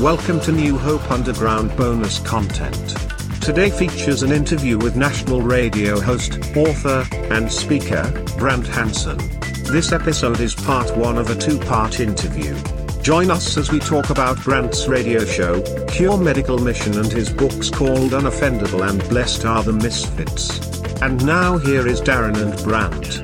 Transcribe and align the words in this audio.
Welcome 0.00 0.40
to 0.40 0.52
New 0.52 0.78
Hope 0.78 1.10
Underground 1.10 1.76
bonus 1.76 2.20
content. 2.20 2.96
Today 3.42 3.68
features 3.68 4.22
an 4.22 4.32
interview 4.32 4.78
with 4.78 4.96
national 4.96 5.42
radio 5.42 6.00
host, 6.00 6.38
author, 6.56 7.06
and 7.30 7.52
speaker, 7.52 8.10
Brant 8.38 8.66
Hansen. 8.66 9.18
This 9.64 9.92
episode 9.92 10.40
is 10.40 10.54
part 10.54 10.96
one 10.96 11.18
of 11.18 11.28
a 11.28 11.34
two 11.34 11.58
part 11.58 12.00
interview. 12.00 12.56
Join 13.02 13.30
us 13.30 13.58
as 13.58 13.70
we 13.70 13.78
talk 13.78 14.08
about 14.08 14.42
Brant's 14.42 14.88
radio 14.88 15.22
show, 15.26 15.60
Cure 15.88 16.16
Medical 16.16 16.56
Mission, 16.56 16.98
and 16.98 17.12
his 17.12 17.30
books 17.30 17.68
called 17.68 18.12
Unoffendable 18.12 18.88
and 18.88 19.06
Blessed 19.10 19.44
Are 19.44 19.62
the 19.62 19.74
Misfits. 19.74 20.60
And 21.02 21.22
now 21.26 21.58
here 21.58 21.86
is 21.86 22.00
Darren 22.00 22.38
and 22.38 22.64
Brant. 22.64 23.20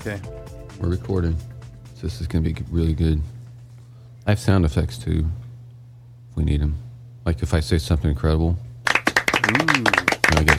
Okay. 0.00 0.20
We're 0.80 0.88
recording. 0.88 1.36
So 1.94 2.02
this 2.02 2.20
is 2.20 2.26
going 2.26 2.42
to 2.42 2.52
be 2.52 2.60
really 2.72 2.94
good. 2.94 3.22
I 4.26 4.30
have 4.30 4.40
sound 4.40 4.64
effects 4.64 4.98
too, 4.98 5.26
if 6.30 6.36
we 6.36 6.42
need 6.44 6.60
them. 6.60 6.76
Like 7.24 7.42
if 7.42 7.54
I 7.54 7.60
say 7.60 7.78
something 7.78 8.10
incredible, 8.10 8.56
I 9.14 10.42
guess 10.44 10.58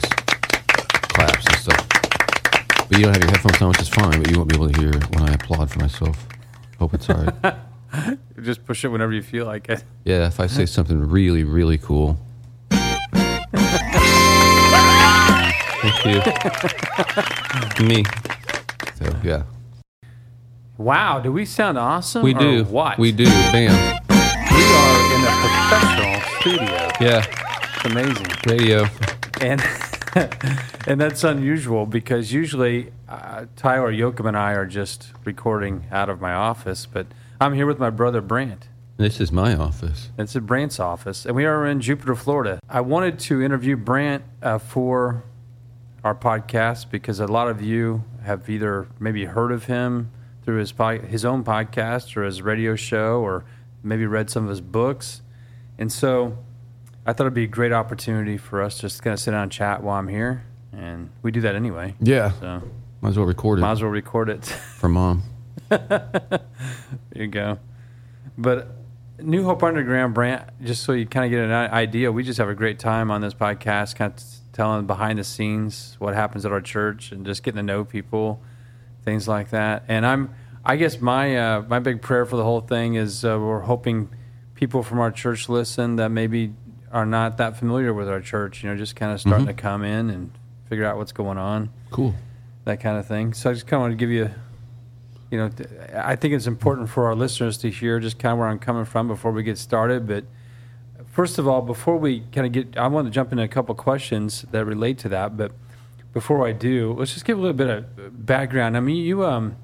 claps 1.12 1.46
and 1.46 1.56
stuff. 1.56 1.86
But 2.88 2.98
you 2.98 3.04
don't 3.04 3.12
have 3.14 3.22
your 3.22 3.30
headphones 3.30 3.60
on, 3.60 3.68
which 3.68 3.80
is 3.82 3.88
fine, 3.88 4.22
but 4.22 4.30
you 4.30 4.38
won't 4.38 4.48
be 4.48 4.56
able 4.56 4.70
to 4.70 4.80
hear 4.80 4.92
when 4.92 5.28
I 5.28 5.34
applaud 5.34 5.70
for 5.70 5.80
myself. 5.80 6.26
Hope 6.78 6.94
it's 6.94 7.10
all 7.10 7.22
right. 7.22 7.56
Just 8.42 8.64
push 8.64 8.84
it 8.84 8.88
whenever 8.88 9.12
you 9.12 9.22
feel 9.22 9.44
like 9.44 9.68
it. 9.68 9.84
yeah, 10.04 10.26
if 10.28 10.40
I 10.40 10.46
say 10.46 10.64
something 10.76 11.00
really, 11.00 11.44
really 11.44 11.76
cool. 11.76 12.18
Thank 15.80 16.04
you. 16.04 17.86
Me. 17.86 18.02
So, 18.96 19.14
yeah. 19.22 19.42
Wow, 20.78 21.18
do 21.18 21.32
we 21.32 21.44
sound 21.44 21.76
awesome? 21.76 22.22
We 22.22 22.36
or 22.36 22.38
do. 22.38 22.64
What? 22.64 22.98
We 22.98 23.10
do. 23.10 23.24
Bam. 23.24 23.72
We 24.08 24.64
are 24.64 25.14
in 25.14 25.24
a 25.24 25.34
professional 25.42 26.20
studio. 26.38 26.90
Yeah. 27.00 27.26
It's 27.74 27.84
amazing. 27.84 28.26
Radio. 28.46 28.86
And 29.40 29.60
and 30.86 31.00
that's 31.00 31.24
unusual 31.24 31.84
because 31.84 32.32
usually 32.32 32.92
uh, 33.08 33.46
Tyler 33.56 33.92
Yoakum 33.92 34.28
and 34.28 34.36
I 34.36 34.52
are 34.52 34.66
just 34.66 35.08
recording 35.24 35.86
out 35.90 36.08
of 36.08 36.20
my 36.20 36.32
office, 36.32 36.86
but 36.86 37.08
I'm 37.40 37.54
here 37.54 37.66
with 37.66 37.80
my 37.80 37.90
brother 37.90 38.20
Brant. 38.20 38.68
This 38.98 39.20
is 39.20 39.32
my 39.32 39.56
office. 39.56 40.10
It's 40.16 40.36
at 40.36 40.46
Brant's 40.46 40.78
office, 40.78 41.26
and 41.26 41.34
we 41.34 41.44
are 41.44 41.66
in 41.66 41.80
Jupiter, 41.80 42.14
Florida. 42.14 42.60
I 42.68 42.82
wanted 42.82 43.18
to 43.20 43.42
interview 43.42 43.76
Brant 43.76 44.22
uh, 44.44 44.58
for 44.58 45.24
our 46.04 46.14
podcast 46.14 46.88
because 46.88 47.18
a 47.18 47.26
lot 47.26 47.48
of 47.48 47.60
you 47.60 48.04
have 48.22 48.48
either 48.48 48.86
maybe 49.00 49.24
heard 49.24 49.50
of 49.50 49.64
him 49.64 50.12
through 50.48 50.60
his 50.60 50.72
po- 50.72 50.98
his 51.00 51.26
own 51.26 51.44
podcast 51.44 52.16
or 52.16 52.22
his 52.24 52.40
radio 52.40 52.74
show, 52.74 53.20
or 53.20 53.44
maybe 53.82 54.06
read 54.06 54.30
some 54.30 54.44
of 54.44 54.48
his 54.48 54.62
books, 54.62 55.20
and 55.76 55.92
so 55.92 56.38
I 57.04 57.12
thought 57.12 57.24
it'd 57.24 57.34
be 57.34 57.44
a 57.44 57.46
great 57.46 57.70
opportunity 57.72 58.38
for 58.38 58.62
us 58.62 58.80
just 58.80 59.02
kind 59.02 59.12
of 59.12 59.20
sit 59.20 59.32
down 59.32 59.42
and 59.42 59.52
chat 59.52 59.82
while 59.82 59.98
I'm 59.98 60.08
here, 60.08 60.46
and 60.72 61.10
we 61.20 61.32
do 61.32 61.42
that 61.42 61.54
anyway. 61.54 61.96
Yeah. 62.00 62.30
So 62.40 62.62
Might 63.02 63.10
as 63.10 63.18
well 63.18 63.26
record 63.26 63.58
it 63.58 63.60
might 63.60 63.72
as 63.72 63.82
well 63.82 63.90
record 63.90 64.30
it. 64.30 64.46
for 64.46 64.88
mom. 64.88 65.22
There 65.68 66.40
you 67.14 67.26
go. 67.26 67.58
But 68.38 68.74
New 69.20 69.44
Hope 69.44 69.62
Underground, 69.62 70.14
Brant, 70.14 70.44
just 70.62 70.82
so 70.82 70.92
you 70.92 71.04
kind 71.04 71.26
of 71.26 71.30
get 71.30 71.44
an 71.44 71.52
idea, 71.52 72.10
we 72.10 72.22
just 72.22 72.38
have 72.38 72.48
a 72.48 72.54
great 72.54 72.78
time 72.78 73.10
on 73.10 73.20
this 73.20 73.34
podcast, 73.34 73.96
kind 73.96 74.14
of 74.16 74.22
telling 74.54 74.86
behind 74.86 75.18
the 75.18 75.24
scenes 75.24 75.96
what 75.98 76.14
happens 76.14 76.46
at 76.46 76.52
our 76.52 76.62
church 76.62 77.12
and 77.12 77.26
just 77.26 77.42
getting 77.42 77.58
to 77.58 77.62
know 77.62 77.84
people, 77.84 78.40
things 79.08 79.26
like 79.26 79.50
that. 79.50 79.84
And 79.88 80.04
I'm, 80.04 80.34
I 80.64 80.76
guess 80.76 81.00
my 81.00 81.36
uh, 81.36 81.62
my 81.62 81.78
big 81.78 82.02
prayer 82.02 82.26
for 82.26 82.36
the 82.36 82.44
whole 82.44 82.60
thing 82.60 82.94
is 82.96 83.24
uh, 83.24 83.38
we're 83.40 83.60
hoping 83.60 84.10
people 84.54 84.82
from 84.82 84.98
our 84.98 85.10
church 85.10 85.48
listen 85.48 85.96
that 85.96 86.10
maybe 86.10 86.52
are 86.92 87.06
not 87.06 87.38
that 87.38 87.56
familiar 87.56 87.94
with 87.94 88.08
our 88.08 88.20
church, 88.20 88.62
you 88.62 88.68
know, 88.68 88.76
just 88.76 88.94
kind 88.96 89.12
of 89.12 89.20
starting 89.20 89.46
to 89.46 89.54
come 89.54 89.82
in 89.82 90.10
and 90.10 90.30
figure 90.68 90.84
out 90.84 90.96
what's 90.98 91.12
going 91.12 91.38
on 91.38 91.70
Cool. 91.90 92.14
that 92.64 92.80
kind 92.80 92.98
of 92.98 93.06
thing. 93.06 93.32
So 93.34 93.48
I 93.50 93.52
just 93.54 93.66
kind 93.66 93.78
of 93.78 93.82
want 93.84 93.92
to 93.92 93.96
give 93.96 94.10
you, 94.10 94.30
you 95.30 95.38
know, 95.38 95.50
I 95.94 96.16
think 96.16 96.34
it's 96.34 96.46
important 96.46 96.90
for 96.90 97.06
our 97.06 97.14
listeners 97.14 97.56
to 97.58 97.70
hear 97.70 98.00
just 98.00 98.18
kind 98.18 98.32
of 98.32 98.38
where 98.38 98.48
I'm 98.48 98.58
coming 98.58 98.84
from 98.84 99.06
before 99.08 99.32
we 99.32 99.42
get 99.42 99.56
started. 99.58 100.06
But 100.06 100.24
first 101.06 101.38
of 101.38 101.46
all, 101.48 101.62
before 101.62 101.96
we 101.96 102.20
kind 102.32 102.46
of 102.46 102.52
get, 102.52 102.76
I 102.76 102.86
want 102.88 103.06
to 103.06 103.10
jump 103.10 103.32
into 103.32 103.44
a 103.44 103.48
couple 103.48 103.74
questions 103.74 104.44
that 104.50 104.64
relate 104.66 104.98
to 104.98 105.08
that. 105.10 105.36
But 105.36 105.52
before 106.12 106.46
I 106.46 106.52
do, 106.52 106.94
let's 106.94 107.12
just 107.12 107.24
give 107.24 107.38
a 107.38 107.40
little 107.40 107.56
bit 107.56 107.68
of 107.68 108.26
background. 108.26 108.76
I 108.76 108.80
mean, 108.80 108.96
you 108.96 109.24
um, 109.24 109.56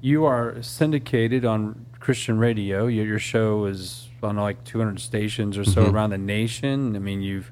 you 0.00 0.24
are 0.24 0.62
syndicated 0.62 1.44
on 1.44 1.86
Christian 2.00 2.38
radio. 2.38 2.86
Your, 2.86 3.06
your 3.06 3.18
show 3.18 3.66
is 3.66 4.08
on 4.22 4.36
like 4.36 4.64
200 4.64 5.00
stations 5.00 5.56
or 5.56 5.64
so 5.64 5.86
around 5.90 6.10
the 6.10 6.18
nation. 6.18 6.96
I 6.96 6.98
mean, 6.98 7.22
you've 7.22 7.50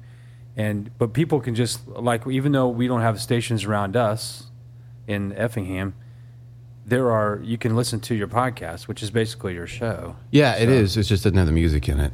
and 0.55 0.91
but 0.97 1.13
people 1.13 1.39
can 1.39 1.55
just 1.55 1.87
like 1.87 2.27
even 2.27 2.51
though 2.51 2.67
we 2.67 2.87
don't 2.87 3.01
have 3.01 3.21
stations 3.21 3.63
around 3.63 3.95
us 3.95 4.47
in 5.07 5.33
Effingham, 5.33 5.93
there 6.85 7.11
are 7.11 7.39
you 7.43 7.57
can 7.57 7.75
listen 7.75 7.99
to 8.01 8.15
your 8.15 8.27
podcast, 8.27 8.87
which 8.87 9.01
is 9.01 9.11
basically 9.11 9.53
your 9.53 9.67
show. 9.67 10.15
Yeah, 10.31 10.55
it 10.55 10.69
is. 10.69 10.97
It 10.97 11.03
just 11.03 11.23
doesn't 11.23 11.37
have 11.37 11.47
the 11.47 11.53
music 11.53 11.87
in 11.87 11.99
it. 11.99 12.11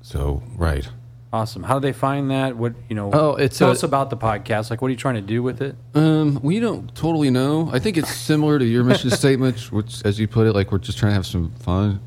So, 0.00 0.42
right. 0.56 0.88
Awesome. 1.34 1.64
How 1.64 1.80
do 1.80 1.80
they 1.80 1.92
find 1.92 2.30
that? 2.30 2.56
What 2.56 2.74
you 2.88 2.94
know? 2.94 3.10
Oh, 3.12 3.34
it's 3.34 3.58
tell 3.58 3.70
a- 3.70 3.72
us 3.72 3.82
about 3.82 4.08
the 4.08 4.16
podcast. 4.16 4.70
Like, 4.70 4.80
what 4.80 4.86
are 4.86 4.92
you 4.92 4.96
trying 4.96 5.16
to 5.16 5.20
do 5.20 5.42
with 5.42 5.60
it? 5.62 5.74
Um, 5.92 6.38
we 6.44 6.60
don't 6.60 6.94
totally 6.94 7.28
know. 7.28 7.68
I 7.72 7.80
think 7.80 7.96
it's 7.96 8.14
similar 8.14 8.56
to 8.60 8.64
your 8.64 8.84
mission 8.84 9.10
statement, 9.22 9.72
which, 9.72 10.00
as 10.04 10.20
you 10.20 10.28
put 10.28 10.46
it, 10.46 10.52
like 10.52 10.70
we're 10.70 10.78
just 10.78 10.96
trying 10.96 11.10
to 11.10 11.14
have 11.16 11.26
some 11.26 11.50
fun. 11.58 12.00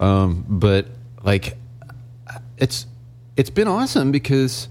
Um, 0.00 0.46
but 0.48 0.86
like, 1.22 1.58
it's 2.56 2.86
it's 3.36 3.50
been 3.50 3.68
awesome 3.68 4.12
because 4.12 4.68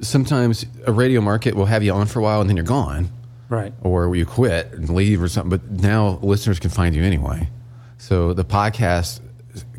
sometimes 0.00 0.64
a 0.86 0.92
radio 0.92 1.20
market 1.20 1.54
will 1.54 1.66
have 1.66 1.82
you 1.82 1.92
on 1.92 2.06
for 2.06 2.20
a 2.20 2.22
while 2.22 2.40
and 2.40 2.48
then 2.48 2.56
you're 2.56 2.64
gone, 2.64 3.10
Right. 3.50 3.74
or 3.82 4.16
you 4.16 4.24
quit 4.24 4.72
and 4.72 4.88
leave 4.88 5.22
or 5.22 5.28
something. 5.28 5.50
But 5.50 5.70
now 5.70 6.18
listeners 6.22 6.58
can 6.58 6.70
find 6.70 6.94
you 6.94 7.02
anyway. 7.04 7.50
So 7.98 8.32
the 8.32 8.44
podcast 8.44 9.20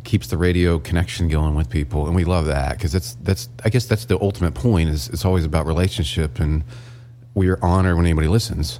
keeps 0.05 0.27
the 0.27 0.37
radio 0.37 0.79
connection 0.79 1.27
going 1.27 1.55
with 1.55 1.69
people, 1.69 2.05
and 2.05 2.15
we 2.15 2.23
love 2.23 2.45
that 2.45 2.77
because 2.77 2.91
that's 2.91 3.15
that's 3.15 3.49
I 3.63 3.69
guess 3.69 3.85
that's 3.85 4.05
the 4.05 4.19
ultimate 4.21 4.53
point. 4.53 4.89
Is 4.89 5.09
it's 5.09 5.25
always 5.25 5.43
about 5.43 5.65
relationship, 5.65 6.39
and 6.39 6.63
we 7.33 7.49
are 7.49 7.63
honored 7.63 7.97
when 7.97 8.05
anybody 8.05 8.27
listens. 8.27 8.79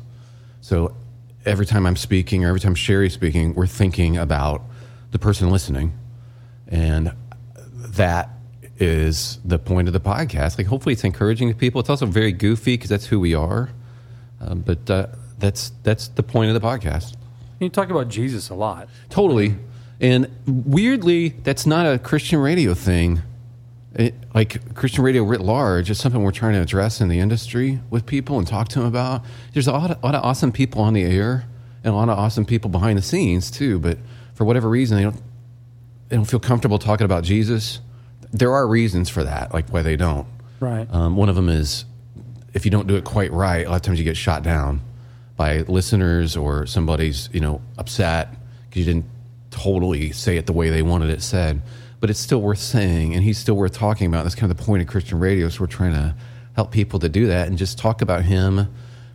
So 0.61 0.95
every 1.45 1.65
time 1.65 1.85
I'm 1.85 1.95
speaking 1.95 2.45
or 2.45 2.47
every 2.49 2.59
time 2.59 2.75
Sherri's 2.75 3.13
speaking, 3.13 3.53
we're 3.53 3.67
thinking 3.67 4.17
about 4.17 4.61
the 5.11 5.19
person 5.19 5.49
listening, 5.49 5.93
and 6.67 7.13
that 7.73 8.29
is 8.77 9.39
the 9.45 9.59
point 9.59 9.87
of 9.87 9.93
the 9.93 9.99
podcast. 9.99 10.57
Like, 10.57 10.67
hopefully, 10.67 10.93
it's 10.93 11.03
encouraging 11.03 11.49
to 11.49 11.55
people. 11.55 11.81
It's 11.81 11.89
also 11.89 12.05
very 12.05 12.31
goofy 12.31 12.73
because 12.73 12.89
that's 12.89 13.07
who 13.07 13.19
we 13.19 13.33
are. 13.33 13.69
Um, 14.41 14.61
but 14.61 14.89
uh, 14.89 15.07
that's 15.39 15.71
that's 15.83 16.07
the 16.09 16.23
point 16.23 16.49
of 16.49 16.61
the 16.61 16.65
podcast. 16.65 17.15
You 17.59 17.69
talk 17.69 17.89
about 17.89 18.09
Jesus 18.09 18.49
a 18.49 18.55
lot. 18.55 18.89
Totally. 19.09 19.55
And 19.99 20.29
weirdly, 20.45 21.29
that's 21.29 21.65
not 21.65 21.85
a 21.85 21.97
Christian 21.99 22.39
radio 22.39 22.73
thing. 22.73 23.21
It, 23.93 24.13
like 24.33 24.75
Christian 24.75 25.03
radio 25.03 25.23
writ 25.23 25.39
large, 25.39 25.89
it's 25.89 26.01
something 26.01 26.21
we're 26.21 26.31
trying 26.31 26.53
to 26.53 26.61
address 26.61 26.99
in 26.99 27.07
the 27.07 27.19
industry 27.19 27.79
with 27.89 28.05
people 28.05 28.37
and 28.37 28.45
talk 28.45 28.67
to 28.69 28.79
them 28.79 28.87
about. 28.87 29.23
There's 29.53 29.67
a 29.67 29.71
lot, 29.71 29.91
of, 29.91 30.03
a 30.03 30.05
lot 30.05 30.15
of 30.15 30.23
awesome 30.23 30.51
people 30.51 30.81
on 30.81 30.93
the 30.93 31.03
air 31.03 31.45
and 31.83 31.93
a 31.93 31.95
lot 31.95 32.09
of 32.09 32.17
awesome 32.17 32.45
people 32.45 32.69
behind 32.69 32.97
the 32.97 33.01
scenes 33.01 33.49
too. 33.49 33.79
But 33.79 33.99
for 34.33 34.43
whatever 34.43 34.69
reason, 34.69 34.97
they 34.97 35.03
don't 35.03 35.21
they 36.09 36.15
don't 36.17 36.25
feel 36.25 36.39
comfortable 36.39 36.77
talking 36.77 37.05
about 37.05 37.23
Jesus. 37.23 37.79
There 38.31 38.53
are 38.53 38.67
reasons 38.67 39.09
for 39.09 39.23
that, 39.23 39.53
like 39.53 39.69
why 39.69 39.81
they 39.81 39.95
don't. 39.95 40.27
Right. 40.59 40.87
Um, 40.91 41.15
one 41.15 41.29
of 41.29 41.35
them 41.35 41.49
is 41.49 41.85
if 42.53 42.65
you 42.65 42.71
don't 42.71 42.87
do 42.87 42.95
it 42.95 43.03
quite 43.05 43.31
right, 43.31 43.65
a 43.65 43.69
lot 43.69 43.77
of 43.77 43.81
times 43.81 43.97
you 43.99 44.05
get 44.05 44.17
shot 44.17 44.43
down 44.43 44.81
by 45.35 45.59
listeners 45.61 46.35
or 46.37 46.65
somebody's 46.65 47.29
you 47.31 47.39
know 47.39 47.61
upset 47.77 48.29
because 48.69 48.85
you 48.85 48.93
didn't 48.93 49.05
totally 49.55 50.11
say 50.11 50.37
it 50.37 50.45
the 50.45 50.53
way 50.53 50.69
they 50.69 50.81
wanted 50.81 51.09
it 51.09 51.21
said. 51.21 51.61
But 51.99 52.09
it's 52.09 52.19
still 52.19 52.41
worth 52.41 52.59
saying, 52.59 53.13
and 53.15 53.23
he's 53.23 53.37
still 53.37 53.55
worth 53.55 53.73
talking 53.73 54.07
about. 54.07 54.23
That's 54.23 54.35
kind 54.35 54.51
of 54.51 54.57
the 54.57 54.63
point 54.63 54.81
of 54.81 54.87
Christian 54.87 55.17
radio. 55.19 55.49
So 55.49 55.61
we're 55.61 55.67
trying 55.67 55.93
to 55.93 56.13
help 56.55 56.71
people 56.71 56.99
to 56.99 57.09
do 57.09 57.27
that 57.27 57.47
and 57.47 57.57
just 57.57 57.77
talk 57.77 58.01
about 58.01 58.23
him 58.23 58.67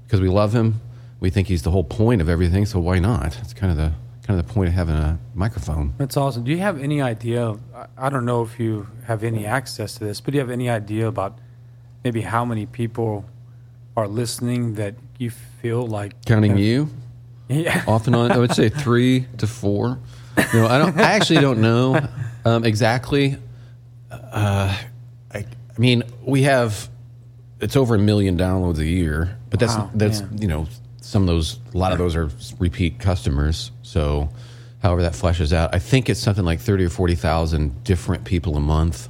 because 0.06 0.20
we 0.20 0.28
love 0.28 0.52
him. 0.54 0.80
We 1.20 1.30
think 1.30 1.48
he's 1.48 1.62
the 1.62 1.70
whole 1.70 1.84
point 1.84 2.20
of 2.22 2.28
everything. 2.28 2.64
So 2.66 2.80
why 2.80 2.98
not? 2.98 3.38
It's 3.42 3.52
kind 3.52 3.70
of 3.70 3.76
the 3.76 3.92
kind 4.26 4.38
of 4.40 4.46
the 4.46 4.52
point 4.52 4.68
of 4.68 4.74
having 4.74 4.94
a 4.96 5.18
microphone. 5.34 5.92
That's 5.98 6.16
awesome. 6.16 6.44
Do 6.44 6.50
you 6.50 6.58
have 6.58 6.80
any 6.80 7.02
idea? 7.02 7.56
I- 7.74 7.86
I 7.98 8.08
don't 8.08 8.24
know 8.24 8.42
if 8.42 8.58
you 8.60 8.86
have 9.06 9.22
any 9.24 9.44
access 9.44 9.94
to 9.94 10.04
this, 10.04 10.20
but 10.20 10.32
do 10.32 10.36
you 10.36 10.40
have 10.40 10.50
any 10.50 10.70
idea 10.70 11.06
about 11.08 11.38
maybe 12.04 12.20
how 12.22 12.44
many 12.44 12.64
people 12.66 13.24
are 13.96 14.08
listening 14.08 14.74
that 14.74 14.94
you 15.18 15.30
feel 15.30 15.86
like 15.86 16.12
Counting 16.24 16.56
you. 16.56 16.88
Yeah. 17.48 17.82
off 17.88 18.06
and 18.06 18.14
on. 18.14 18.30
I 18.30 18.38
would 18.38 18.54
say 18.54 18.68
three 18.68 19.26
to 19.38 19.46
four. 19.48 19.98
No, 20.54 20.66
I 20.66 20.78
don't. 20.78 20.98
I 20.98 21.12
actually 21.12 21.40
don't 21.40 21.60
know 21.60 22.06
um, 22.44 22.64
exactly. 22.64 23.36
Uh, 24.10 24.76
I, 25.32 25.38
I 25.38 25.46
mean, 25.78 26.02
we 26.24 26.42
have 26.42 26.88
it's 27.60 27.76
over 27.76 27.94
a 27.94 27.98
million 27.98 28.36
downloads 28.38 28.78
a 28.78 28.86
year, 28.86 29.36
but 29.50 29.60
that's 29.60 29.76
Wow, 29.76 29.90
that's 29.94 30.20
yeah. 30.20 30.26
you 30.38 30.48
know 30.48 30.66
some 31.00 31.22
of 31.22 31.28
those. 31.28 31.58
A 31.74 31.78
lot 31.78 31.92
of 31.92 31.98
those 31.98 32.16
are 32.16 32.30
repeat 32.58 32.98
customers. 32.98 33.70
So 33.82 34.30
however 34.82 35.02
that 35.02 35.12
fleshes 35.12 35.52
out. 35.52 35.74
I 35.74 35.78
think 35.78 36.08
it's 36.08 36.20
something 36.20 36.44
like 36.44 36.60
thirty 36.60 36.84
or 36.84 36.90
forty 36.90 37.14
thousand 37.14 37.84
different 37.84 38.24
people 38.24 38.56
a 38.56 38.60
month 38.60 39.08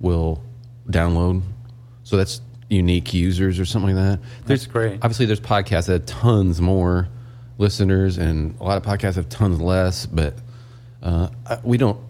will 0.00 0.42
download. 0.88 1.42
So 2.04 2.16
that's 2.16 2.40
unique 2.68 3.14
users 3.14 3.58
or 3.58 3.64
something 3.64 3.94
like 3.94 4.04
that. 4.04 4.20
That's 4.46 4.66
great. 4.66 4.94
Obviously, 5.02 5.26
there's 5.26 5.40
podcasts 5.40 5.86
that 5.86 5.92
have 5.92 6.06
tons 6.06 6.60
more 6.60 7.08
listeners, 7.58 8.18
and 8.18 8.58
a 8.60 8.64
lot 8.64 8.76
of 8.76 8.82
podcasts 8.82 9.14
have 9.16 9.28
tons 9.28 9.60
less. 9.60 10.06
But 10.06 10.34
uh, 11.02 11.28
we 11.62 11.78
don't 11.78 12.00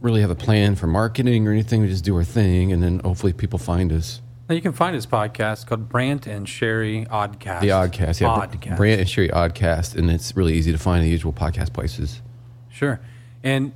really 0.00 0.20
have 0.20 0.30
a 0.30 0.34
plan 0.34 0.74
for 0.74 0.86
marketing 0.86 1.46
or 1.46 1.52
anything. 1.52 1.80
We 1.80 1.88
just 1.88 2.04
do 2.04 2.16
our 2.16 2.24
thing, 2.24 2.72
and 2.72 2.82
then 2.82 3.00
hopefully 3.00 3.32
people 3.32 3.58
find 3.58 3.92
us. 3.92 4.20
Now, 4.48 4.56
you 4.56 4.60
can 4.60 4.72
find 4.72 4.94
his 4.94 5.06
podcast 5.06 5.66
called 5.66 5.88
Brant 5.88 6.26
and 6.26 6.48
Sherri 6.48 7.06
Oddcast. 7.06 7.60
The 7.60 7.68
Oddcast, 7.68 8.20
yeah, 8.20 8.28
Oddcast. 8.28 8.76
Brant 8.76 9.00
and 9.00 9.08
Sherri 9.08 9.28
Oddcast, 9.28 9.96
and 9.96 10.10
it's 10.10 10.36
really 10.36 10.54
easy 10.54 10.72
to 10.72 10.78
find 10.78 10.98
in 10.98 11.04
the 11.04 11.10
usual 11.10 11.32
podcast 11.32 11.72
places. 11.72 12.20
Sure. 12.68 13.00
And 13.42 13.72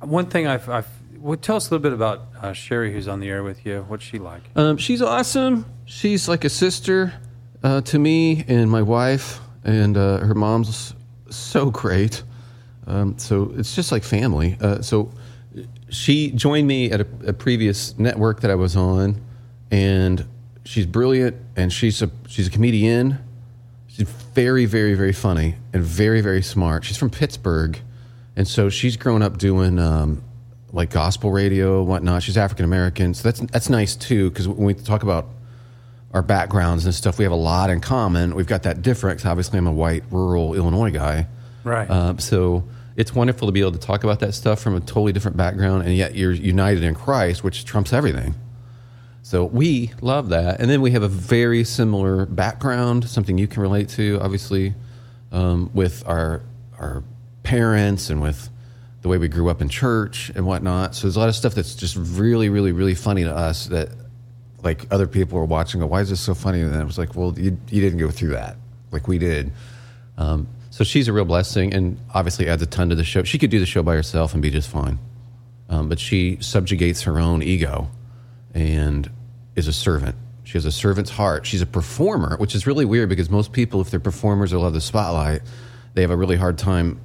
one 0.00 0.26
thing 0.26 0.46
I've, 0.46 0.68
I've 0.68 0.88
well, 1.18 1.36
tell 1.36 1.56
us 1.56 1.68
a 1.68 1.74
little 1.74 1.82
bit 1.82 1.92
about 1.92 2.26
uh, 2.40 2.52
Sherri, 2.52 2.92
who's 2.92 3.06
on 3.06 3.20
the 3.20 3.28
air 3.28 3.44
with 3.44 3.64
you. 3.64 3.84
What's 3.86 4.02
she 4.02 4.18
like? 4.18 4.42
Um, 4.56 4.76
she's 4.76 5.00
awesome. 5.00 5.66
She's 5.84 6.28
like 6.28 6.44
a 6.44 6.50
sister 6.50 7.12
uh, 7.62 7.82
to 7.82 7.98
me 7.98 8.44
and 8.48 8.70
my 8.70 8.82
wife, 8.82 9.40
and 9.62 9.96
uh, 9.96 10.18
her 10.18 10.34
mom's 10.34 10.94
so 11.30 11.70
great. 11.70 12.24
Um, 12.86 13.18
so 13.18 13.52
it's 13.56 13.74
just 13.74 13.92
like 13.92 14.04
family. 14.04 14.56
Uh, 14.60 14.82
so 14.82 15.10
she 15.88 16.30
joined 16.32 16.66
me 16.66 16.90
at 16.90 17.00
a, 17.00 17.06
a 17.26 17.32
previous 17.32 17.98
network 17.98 18.40
that 18.40 18.50
I 18.50 18.54
was 18.54 18.76
on, 18.76 19.20
and 19.70 20.26
she's 20.64 20.86
brilliant, 20.86 21.36
and 21.56 21.72
she's 21.72 22.02
a 22.02 22.10
she's 22.26 22.48
a 22.48 22.50
comedian. 22.50 23.18
She's 23.86 24.08
very, 24.08 24.64
very, 24.64 24.94
very 24.94 25.12
funny 25.12 25.56
and 25.74 25.82
very, 25.82 26.22
very 26.22 26.40
smart. 26.40 26.84
She's 26.84 26.96
from 26.96 27.10
Pittsburgh, 27.10 27.78
and 28.36 28.48
so 28.48 28.70
she's 28.70 28.96
grown 28.96 29.20
up 29.20 29.36
doing 29.36 29.78
um, 29.78 30.22
like 30.72 30.90
gospel 30.90 31.30
radio, 31.30 31.80
and 31.80 31.88
whatnot. 31.88 32.22
She's 32.22 32.38
African 32.38 32.64
American, 32.64 33.14
so 33.14 33.28
that's 33.28 33.40
that's 33.52 33.68
nice 33.68 33.94
too. 33.94 34.30
Because 34.30 34.48
when 34.48 34.66
we 34.66 34.74
talk 34.74 35.02
about 35.02 35.28
our 36.12 36.22
backgrounds 36.22 36.84
and 36.84 36.94
stuff, 36.94 37.18
we 37.18 37.24
have 37.24 37.32
a 37.32 37.36
lot 37.36 37.70
in 37.70 37.80
common. 37.80 38.34
We've 38.34 38.46
got 38.46 38.62
that 38.64 38.82
difference. 38.82 39.24
Obviously, 39.24 39.58
I'm 39.58 39.66
a 39.66 39.72
white, 39.72 40.04
rural 40.10 40.54
Illinois 40.54 40.90
guy, 40.90 41.26
Right. 41.64 41.88
um, 41.90 42.18
so 42.18 42.64
it's 42.96 43.14
wonderful 43.14 43.48
to 43.48 43.52
be 43.52 43.60
able 43.60 43.72
to 43.72 43.78
talk 43.78 44.04
about 44.04 44.20
that 44.20 44.34
stuff 44.34 44.60
from 44.60 44.74
a 44.74 44.80
totally 44.80 45.12
different 45.12 45.36
background, 45.36 45.84
and 45.84 45.94
yet 45.94 46.14
you're 46.14 46.32
united 46.32 46.82
in 46.82 46.94
Christ, 46.94 47.42
which 47.42 47.64
trumps 47.64 47.92
everything. 47.92 48.34
So 49.22 49.44
we 49.44 49.92
love 50.00 50.30
that, 50.30 50.60
and 50.60 50.68
then 50.68 50.80
we 50.80 50.90
have 50.90 51.02
a 51.02 51.08
very 51.08 51.64
similar 51.64 52.26
background, 52.26 53.08
something 53.08 53.38
you 53.38 53.46
can 53.46 53.62
relate 53.62 53.88
to, 53.90 54.18
obviously, 54.20 54.74
um, 55.30 55.70
with 55.72 56.02
our 56.06 56.42
our 56.78 57.04
parents 57.44 58.10
and 58.10 58.20
with 58.20 58.50
the 59.02 59.08
way 59.08 59.18
we 59.18 59.28
grew 59.28 59.48
up 59.48 59.60
in 59.60 59.68
church 59.68 60.30
and 60.34 60.46
whatnot. 60.46 60.94
So 60.94 61.02
there's 61.02 61.16
a 61.16 61.20
lot 61.20 61.28
of 61.28 61.34
stuff 61.34 61.54
that's 61.54 61.74
just 61.74 61.96
really, 61.96 62.48
really, 62.48 62.72
really 62.72 62.94
funny 62.94 63.24
to 63.24 63.34
us 63.34 63.66
that 63.66 63.88
like 64.62 64.86
other 64.90 65.06
people 65.06 65.38
are 65.38 65.44
watching. 65.44 65.80
Go, 65.80 65.86
why 65.86 66.00
is 66.00 66.10
this 66.10 66.20
so 66.20 66.34
funny? 66.34 66.60
And 66.60 66.74
I 66.74 66.84
was 66.84 66.98
like, 66.98 67.14
well, 67.16 67.34
you 67.36 67.58
you 67.70 67.80
didn't 67.80 67.98
go 67.98 68.10
through 68.10 68.30
that 68.30 68.56
like 68.90 69.08
we 69.08 69.18
did. 69.18 69.52
Um, 70.18 70.48
so 70.72 70.84
she's 70.84 71.06
a 71.06 71.12
real 71.12 71.26
blessing, 71.26 71.74
and 71.74 72.00
obviously 72.14 72.48
adds 72.48 72.62
a 72.62 72.66
ton 72.66 72.88
to 72.88 72.94
the 72.94 73.04
show. 73.04 73.22
She 73.24 73.38
could 73.38 73.50
do 73.50 73.60
the 73.60 73.66
show 73.66 73.82
by 73.82 73.94
herself 73.94 74.32
and 74.32 74.40
be 74.40 74.48
just 74.48 74.70
fine, 74.70 74.98
um, 75.68 75.90
but 75.90 76.00
she 76.00 76.38
subjugates 76.40 77.02
her 77.02 77.18
own 77.20 77.42
ego 77.42 77.90
and 78.54 79.10
is 79.54 79.68
a 79.68 79.72
servant. 79.72 80.16
She 80.44 80.54
has 80.54 80.64
a 80.64 80.72
servant's 80.72 81.10
heart. 81.10 81.44
She's 81.44 81.60
a 81.60 81.66
performer, 81.66 82.38
which 82.38 82.54
is 82.54 82.66
really 82.66 82.86
weird 82.86 83.10
because 83.10 83.28
most 83.28 83.52
people, 83.52 83.82
if 83.82 83.90
they're 83.90 84.00
performers 84.00 84.54
or 84.54 84.58
love 84.58 84.72
the 84.72 84.80
spotlight, 84.80 85.42
they 85.92 86.00
have 86.00 86.10
a 86.10 86.16
really 86.16 86.36
hard 86.36 86.56
time 86.56 86.98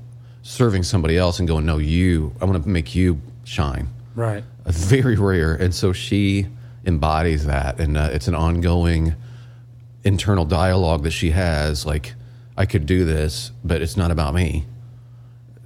serving 0.43 0.83
somebody 0.83 1.17
else 1.17 1.39
and 1.39 1.47
going, 1.47 1.65
"No, 1.65 1.77
you. 1.77 2.33
I 2.39 2.45
want 2.45 2.63
to 2.63 2.69
make 2.69 2.95
you 2.95 3.21
shine." 3.43 3.89
right. 4.15 4.43
Uh, 4.65 4.71
very 4.71 5.15
rare 5.15 5.53
and 5.53 5.73
so 5.75 5.93
she 5.93 6.47
embodies 6.85 7.45
that 7.45 7.79
and 7.79 7.97
uh, 7.97 8.09
it's 8.11 8.27
an 8.27 8.35
ongoing 8.35 9.15
internal 10.03 10.45
dialogue 10.45 11.03
that 11.03 11.11
she 11.11 11.31
has 11.31 11.85
like 11.85 12.13
i 12.57 12.65
could 12.65 12.86
do 12.86 13.06
this 13.06 13.51
but 13.63 13.81
it's 13.81 13.95
not 13.98 14.12
about 14.12 14.33
me 14.33 14.65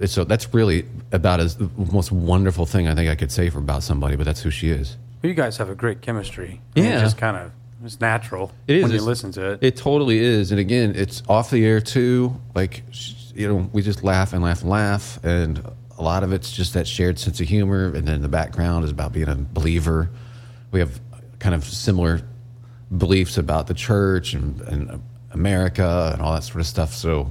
so 0.06 0.24
that's 0.24 0.52
really 0.52 0.84
about 1.12 1.38
as 1.40 1.56
the 1.56 1.68
most 1.92 2.10
wonderful 2.12 2.66
thing 2.66 2.88
i 2.88 2.94
think 2.94 3.08
i 3.10 3.14
could 3.14 3.30
say 3.32 3.48
for 3.50 3.58
about 3.58 3.82
somebody 3.82 4.16
but 4.16 4.24
that's 4.24 4.42
who 4.42 4.50
she 4.50 4.68
is 4.70 4.96
Well, 5.22 5.28
you 5.30 5.34
guys 5.36 5.56
have 5.58 5.68
a 5.70 5.74
great 5.76 6.00
chemistry. 6.02 6.60
I 6.76 6.80
mean, 6.80 6.88
Yeah. 6.88 6.94
It's 6.94 7.02
just 7.02 7.18
kind 7.18 7.36
of, 7.36 7.52
it's 7.84 8.00
natural 8.00 8.50
It 8.66 8.76
is. 8.76 8.82
when 8.82 8.92
you 8.92 9.00
listen 9.00 9.30
to 9.32 9.52
it. 9.52 9.58
It 9.62 9.76
totally 9.76 10.18
is. 10.18 10.50
And 10.50 10.58
again, 10.60 10.94
it's 10.96 11.22
off 11.28 11.50
the 11.50 11.64
air 11.64 11.80
too. 11.80 12.34
Like, 12.54 12.82
you 13.34 13.46
know, 13.48 13.68
we 13.72 13.82
just 13.82 14.02
laugh 14.02 14.32
and 14.32 14.42
laugh 14.42 14.62
and 14.62 14.70
laugh. 14.70 15.18
And 15.24 15.62
a 15.96 16.02
lot 16.02 16.22
of 16.24 16.32
it's 16.32 16.50
just 16.52 16.74
that 16.74 16.86
shared 16.88 17.18
sense 17.20 17.40
of 17.40 17.46
humor. 17.48 17.94
And 17.94 18.06
then 18.08 18.22
the 18.22 18.28
background 18.28 18.84
is 18.84 18.90
about 18.90 19.12
being 19.12 19.28
a 19.28 19.36
believer. 19.36 20.10
We 20.72 20.80
have 20.80 21.00
kind 21.38 21.54
of 21.54 21.62
similar 21.64 22.22
beliefs 22.96 23.38
about 23.38 23.66
the 23.68 23.74
church 23.74 24.34
and, 24.34 24.60
and 24.62 25.02
America 25.32 26.10
and 26.12 26.22
all 26.22 26.34
that 26.34 26.42
sort 26.44 26.60
of 26.60 26.66
stuff. 26.66 26.92
So 26.94 27.30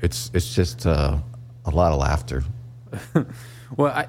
it's, 0.00 0.30
it's 0.34 0.54
just 0.54 0.86
uh, 0.86 1.18
a 1.64 1.70
lot 1.70 1.92
of 1.92 1.98
laughter. 1.98 2.44
Well, 3.76 3.92
I, 3.92 4.08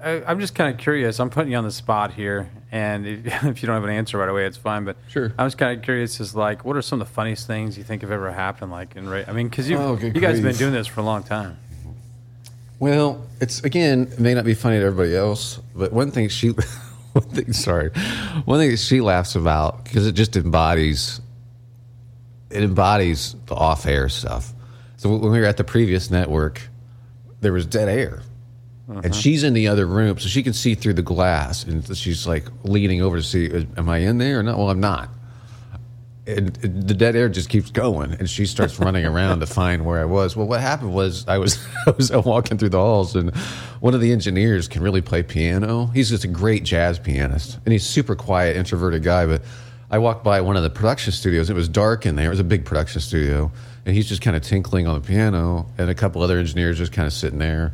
I, 0.00 0.22
I'm 0.24 0.38
just 0.38 0.54
kind 0.54 0.72
of 0.72 0.80
curious. 0.80 1.18
I'm 1.18 1.30
putting 1.30 1.50
you 1.50 1.58
on 1.58 1.64
the 1.64 1.72
spot 1.72 2.12
here, 2.12 2.48
and 2.70 3.04
if, 3.08 3.26
if 3.44 3.60
you 3.60 3.66
don't 3.66 3.74
have 3.74 3.82
an 3.82 3.90
answer 3.90 4.18
right 4.18 4.28
away, 4.28 4.46
it's 4.46 4.56
fine. 4.56 4.84
But 4.84 4.96
Sure. 5.08 5.32
I 5.36 5.42
was 5.42 5.56
kind 5.56 5.76
of 5.76 5.82
curious. 5.84 6.20
Is 6.20 6.32
like, 6.36 6.64
what 6.64 6.76
are 6.76 6.82
some 6.82 7.00
of 7.00 7.08
the 7.08 7.12
funniest 7.12 7.48
things 7.48 7.76
you 7.76 7.82
think 7.82 8.02
have 8.02 8.12
ever 8.12 8.30
happened? 8.30 8.70
Like 8.70 8.94
in, 8.94 9.08
ra- 9.08 9.24
I 9.26 9.32
mean, 9.32 9.48
because 9.48 9.68
you 9.68 9.76
Oh, 9.78 9.94
you 9.96 10.10
good 10.10 10.20
guys 10.22 10.36
have 10.36 10.44
been 10.44 10.54
doing 10.54 10.72
this 10.72 10.86
for 10.86 11.00
a 11.00 11.02
long 11.02 11.24
time. 11.24 11.58
Well, 12.78 13.26
it's 13.40 13.64
again 13.64 14.08
it 14.12 14.20
may 14.20 14.32
not 14.32 14.44
be 14.44 14.54
funny 14.54 14.78
to 14.78 14.84
everybody 14.84 15.16
else, 15.16 15.58
but 15.74 15.92
one 15.92 16.12
thing 16.12 16.28
she, 16.28 16.48
one 17.12 17.24
thing, 17.30 17.52
sorry, 17.52 17.90
one 18.44 18.60
thing 18.60 18.70
that 18.70 18.78
she 18.78 19.00
laughs 19.00 19.34
about 19.34 19.82
because 19.84 20.06
it 20.06 20.12
just 20.12 20.36
embodies, 20.36 21.19
it 22.50 22.62
embodies 22.62 23.36
the 23.46 23.54
off-air 23.54 24.08
stuff. 24.08 24.52
So 24.96 25.08
when 25.16 25.32
we 25.32 25.38
were 25.38 25.46
at 25.46 25.56
the 25.56 25.64
previous 25.64 26.10
network, 26.10 26.68
there 27.40 27.52
was 27.52 27.64
dead 27.64 27.88
air, 27.88 28.22
and 28.88 29.06
uh-huh. 29.06 29.14
she's 29.14 29.44
in 29.44 29.54
the 29.54 29.68
other 29.68 29.86
room, 29.86 30.18
so 30.18 30.28
she 30.28 30.42
can 30.42 30.52
see 30.52 30.74
through 30.74 30.94
the 30.94 31.02
glass, 31.02 31.64
and 31.64 31.96
she's 31.96 32.26
like 32.26 32.46
leaning 32.64 33.00
over 33.00 33.16
to 33.18 33.22
see, 33.22 33.50
uh, 33.50 33.64
am 33.76 33.88
I 33.88 33.98
in 33.98 34.18
there 34.18 34.40
or 34.40 34.42
not? 34.42 34.58
Well, 34.58 34.68
I'm 34.68 34.80
not. 34.80 35.08
And 36.26 36.54
the 36.54 36.94
dead 36.94 37.16
air 37.16 37.28
just 37.28 37.48
keeps 37.48 37.70
going 37.70 38.12
and 38.12 38.28
she 38.28 38.46
starts 38.46 38.78
running 38.78 39.04
around 39.06 39.40
to 39.40 39.46
find 39.46 39.84
where 39.84 40.00
i 40.00 40.04
was. 40.04 40.36
Well 40.36 40.46
what 40.46 40.60
happened 40.60 40.94
was 40.94 41.26
i 41.26 41.38
was 41.38 41.58
i 41.86 41.90
was 41.90 42.12
walking 42.12 42.58
through 42.58 42.68
the 42.68 42.78
halls 42.78 43.16
and 43.16 43.34
one 43.80 43.94
of 43.94 44.00
the 44.00 44.12
engineers 44.12 44.68
can 44.68 44.82
really 44.82 45.00
play 45.00 45.22
piano. 45.22 45.86
He's 45.86 46.10
just 46.10 46.22
a 46.24 46.28
great 46.28 46.62
jazz 46.62 46.98
pianist 46.98 47.58
and 47.64 47.72
he's 47.72 47.84
super 47.84 48.14
quiet 48.14 48.56
introverted 48.56 49.02
guy 49.02 49.26
but 49.26 49.42
i 49.90 49.98
walked 49.98 50.24
by 50.24 50.40
one 50.40 50.56
of 50.56 50.62
the 50.62 50.70
production 50.70 51.12
studios 51.12 51.50
it 51.50 51.54
was 51.54 51.68
dark 51.68 52.06
in 52.06 52.16
there 52.16 52.26
it 52.26 52.30
was 52.30 52.40
a 52.40 52.44
big 52.44 52.64
production 52.64 53.00
studio 53.00 53.50
and 53.86 53.94
he's 53.94 54.08
just 54.08 54.22
kind 54.22 54.36
of 54.36 54.42
tinkling 54.42 54.86
on 54.86 55.00
the 55.00 55.06
piano 55.06 55.66
and 55.78 55.90
a 55.90 55.94
couple 55.94 56.22
other 56.22 56.38
engineers 56.38 56.78
just 56.78 56.92
kind 56.92 57.06
of 57.06 57.12
sitting 57.12 57.38
there 57.38 57.72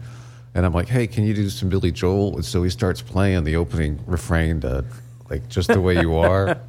and 0.55 0.65
i'm 0.65 0.73
like 0.73 0.89
hey 0.89 1.07
can 1.07 1.25
you 1.25 1.35
do 1.35 1.49
some 1.49 1.69
billy 1.69 1.93
joel 1.93 2.35
and 2.35 2.45
so 2.45 2.63
he 2.63 2.71
starts 2.71 3.03
playing 3.03 3.45
the 3.45 3.57
opening 3.57 4.03
refrain 4.07 4.61
to 4.61 4.85
like 5.31 5.49
just 5.49 5.69
the 5.69 5.81
way 5.81 6.01
you 6.01 6.15
are 6.15 6.59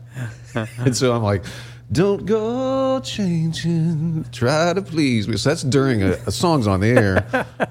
and 0.55 0.95
so 0.95 1.13
I'm 1.13 1.23
like, 1.23 1.43
don't 1.91 2.25
go 2.25 2.99
changing, 2.99 4.25
try 4.31 4.73
to 4.73 4.81
please 4.81 5.27
me. 5.27 5.37
So 5.37 5.49
that's 5.49 5.63
during 5.63 6.03
a, 6.03 6.11
a 6.25 6.31
song's 6.31 6.67
on 6.67 6.79
the 6.81 6.89
air. 6.89 7.25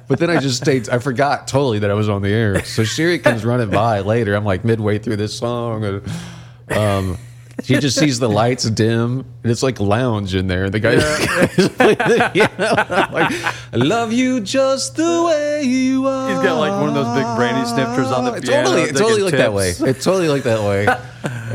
But 0.08 0.18
then 0.18 0.30
I 0.30 0.40
just 0.40 0.62
stayed, 0.62 0.88
I 0.88 0.98
forgot 0.98 1.46
totally 1.48 1.80
that 1.80 1.90
I 1.90 1.94
was 1.94 2.08
on 2.08 2.22
the 2.22 2.30
air. 2.30 2.64
So 2.64 2.84
Sherri 2.84 3.18
comes 3.18 3.44
running 3.44 3.70
by 3.70 4.00
later. 4.00 4.34
I'm 4.34 4.44
like 4.44 4.64
midway 4.64 4.98
through 4.98 5.16
this 5.16 5.36
song. 5.36 6.02
Um, 6.70 7.18
she 7.62 7.78
just 7.78 7.98
sees 7.98 8.18
the 8.18 8.28
lights 8.28 8.68
dim, 8.68 9.20
and 9.42 9.50
it's 9.50 9.62
like 9.62 9.80
lounge 9.80 10.34
in 10.34 10.46
there. 10.46 10.68
The 10.68 10.78
guy, 10.80 10.92
you 12.34 12.42
know, 12.58 12.74
I'm 12.76 13.12
like, 13.12 13.32
I 13.72 13.76
love 13.76 14.12
you 14.12 14.40
just 14.40 14.96
the 14.96 15.24
way 15.26 15.62
you 15.62 16.06
are. 16.06 16.28
He's 16.28 16.38
got 16.40 16.58
like 16.58 16.72
one 16.72 16.90
of 16.90 16.94
those 16.94 17.14
big 17.16 17.24
brandy 17.36 17.66
snifters 17.68 18.08
on 18.12 18.24
the 18.26 18.34
It's 18.34 18.48
piano. 18.48 18.68
Totally, 18.68 18.82
it's 18.82 19.00
totally 19.00 19.22
like 19.22 19.32
that 19.32 19.52
way. 19.54 19.68
tips. 19.68 19.80
It's 19.80 20.04
totally 20.04 20.28
like 20.28 20.42
that 20.42 20.62
way. 20.62 20.86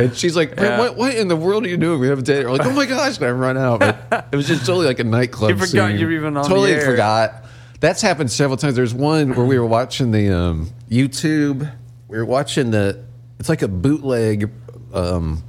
And 0.03 0.15
she's 0.17 0.35
like, 0.35 0.55
Yeah. 0.57 0.79
what, 0.79 0.95
what 0.97 1.15
in 1.15 1.27
the 1.27 1.35
world 1.35 1.65
are 1.65 1.69
you 1.69 1.77
doing? 1.77 1.99
We 1.99 2.07
have 2.07 2.19
a 2.19 2.23
date. 2.23 2.45
We're 2.45 2.51
like, 2.51 2.65
oh 2.65 2.73
my 2.73 2.85
gosh, 2.85 3.17
and 3.17 3.25
I 3.25 3.31
run 3.31 3.57
out. 3.57 3.79
But 3.81 4.27
it 4.31 4.35
was 4.35 4.47
just 4.47 4.65
totally 4.65 4.85
like 4.87 4.99
a 4.99 5.03
nightclub. 5.03 5.51
You 5.51 5.57
forgot 5.57 5.89
scene. 5.91 5.99
you 5.99 6.05
were 6.07 6.11
even 6.13 6.35
on 6.37 6.43
the 6.43 6.49
Totally 6.49 6.79
forgot. 6.79 7.45
That's 7.79 8.01
happened 8.01 8.31
several 8.31 8.57
times. 8.57 8.75
There's 8.75 8.93
one 8.93 9.35
where 9.35 9.45
we 9.45 9.57
were 9.59 9.65
watching 9.65 10.11
the 10.11 10.35
um, 10.35 10.69
YouTube. 10.89 11.71
We 12.07 12.17
were 12.17 12.25
watching 12.25 12.71
the. 12.71 13.03
It's 13.39 13.49
like 13.49 13.61
a 13.63 13.67
bootleg 13.67 14.51
um, 14.93 15.43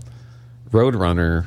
Roadrunner 0.72 1.46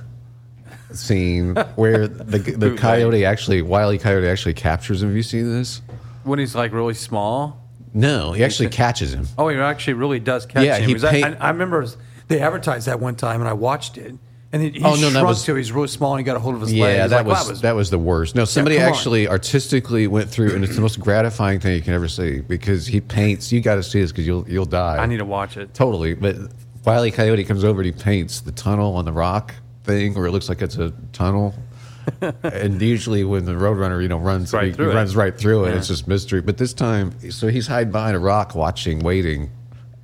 scene 0.94 1.56
where 1.76 2.08
the 2.08 2.38
the 2.58 2.76
coyote 2.76 3.26
actually 3.26 3.62
Wiley 3.62 3.98
Coyote 3.98 4.28
actually 4.28 4.54
captures 4.54 5.02
him. 5.04 5.10
Have 5.10 5.18
you 5.18 5.24
seen 5.24 5.52
this? 5.52 5.82
When 6.24 6.40
he's 6.40 6.56
like 6.56 6.72
really 6.74 6.94
small. 6.94 7.62
No, 7.94 8.34
he 8.34 8.44
actually 8.44 8.70
catches 8.70 9.14
him. 9.14 9.28
Oh, 9.38 9.48
he 9.48 9.58
actually 9.58 9.94
really 9.94 10.20
does 10.20 10.46
catch 10.46 10.66
Yeah, 10.66 10.78
him. 10.78 10.88
he 10.88 10.94
Because 10.94 11.06
I, 11.06 11.12
paint- 11.12 11.38
I, 11.40 11.46
I 11.46 11.50
remember 11.52 11.86
they 12.28 12.42
advertised 12.42 12.88
that 12.88 13.00
one 13.00 13.16
time, 13.16 13.40
and 13.40 13.48
I 13.48 13.54
watched 13.54 13.98
it, 13.98 14.14
and 14.52 14.62
he, 14.62 14.72
he 14.72 14.84
Oh, 14.84 14.96
no, 14.96 15.02
that 15.02 15.12
shrunk 15.12 15.28
was- 15.28 15.44
to 15.46 15.56
he's 15.56 15.72
real 15.72 15.88
small 15.88 16.12
and 16.14 16.20
he 16.20 16.26
got 16.26 16.36
a 16.36 16.40
hold 16.40 16.56
of 16.56 16.62
his 16.62 16.74
Yeah, 16.74 16.84
leg. 16.84 17.02
He's 17.02 17.10
that 17.12 17.26
like, 17.26 17.48
was, 17.48 17.48
"Wow, 17.54 17.60
that 17.62 17.76
was 17.76 17.90
the 17.92 18.00
worst. 18.00 18.36
No, 18.36 18.44
somebody 18.44 18.76
come 18.78 18.88
on. 18.88 18.94
actually 18.94 19.28
artistically 19.30 20.08
went 20.08 20.30
through, 20.30 20.56
and 20.56 20.64
it's 20.66 20.76
the 20.76 20.82
most 20.82 21.00
gratifying 21.00 21.60
thing 21.62 21.76
you 21.76 21.82
can 21.82 21.94
ever 21.94 22.08
see 22.10 22.42
because 22.42 22.86
he 22.86 23.00
paints. 23.00 23.52
You 23.54 23.62
got 23.62 23.76
to 23.76 23.84
see 23.84 24.02
this 24.02 24.12
because 24.12 24.28
you'll 24.28 24.46
you'll 24.50 24.66
die. 24.66 24.98
I 24.98 25.06
need 25.06 25.18
to 25.18 25.26
watch 25.26 25.56
it. 25.56 25.74
totally. 25.74 26.16
But 26.16 26.36
Wiley 26.86 27.12
Coyote 27.12 27.44
comes 27.44 27.64
over 27.64 27.82
and 27.82 27.86
he 27.86 27.92
paints 28.04 28.42
the 28.42 28.52
tunnel 28.52 28.96
on 28.96 29.06
the 29.06 29.12
rock 29.12 29.56
thing, 29.84 30.14
where 30.14 30.26
it 30.26 30.32
looks 30.32 30.50
like 30.50 30.62
it's 30.62 30.78
a 30.78 30.92
tunnel. 31.14 31.54
and 32.44 32.80
usually 32.82 33.24
when 33.24 33.46
the 33.46 33.54
roadrunner, 33.54 34.02
you 34.02 34.08
know, 34.08 34.18
runs 34.20 34.54
Right 34.54 34.68
he, 34.68 34.72
through 34.74 34.86
he 34.88 34.92
it. 34.92 34.96
runs 34.96 35.16
right 35.16 35.36
through 35.36 35.66
it. 35.66 35.72
Yeah. 35.72 35.78
It's 35.78 35.88
just 35.88 36.08
mystery. 36.08 36.42
But 36.42 36.58
this 36.58 36.74
time, 36.74 37.14
so 37.32 37.48
he's 37.48 37.66
hiding 37.68 37.92
behind 37.92 38.16
a 38.16 38.20
rock, 38.20 38.54
watching, 38.54 39.00
waiting. 39.00 39.50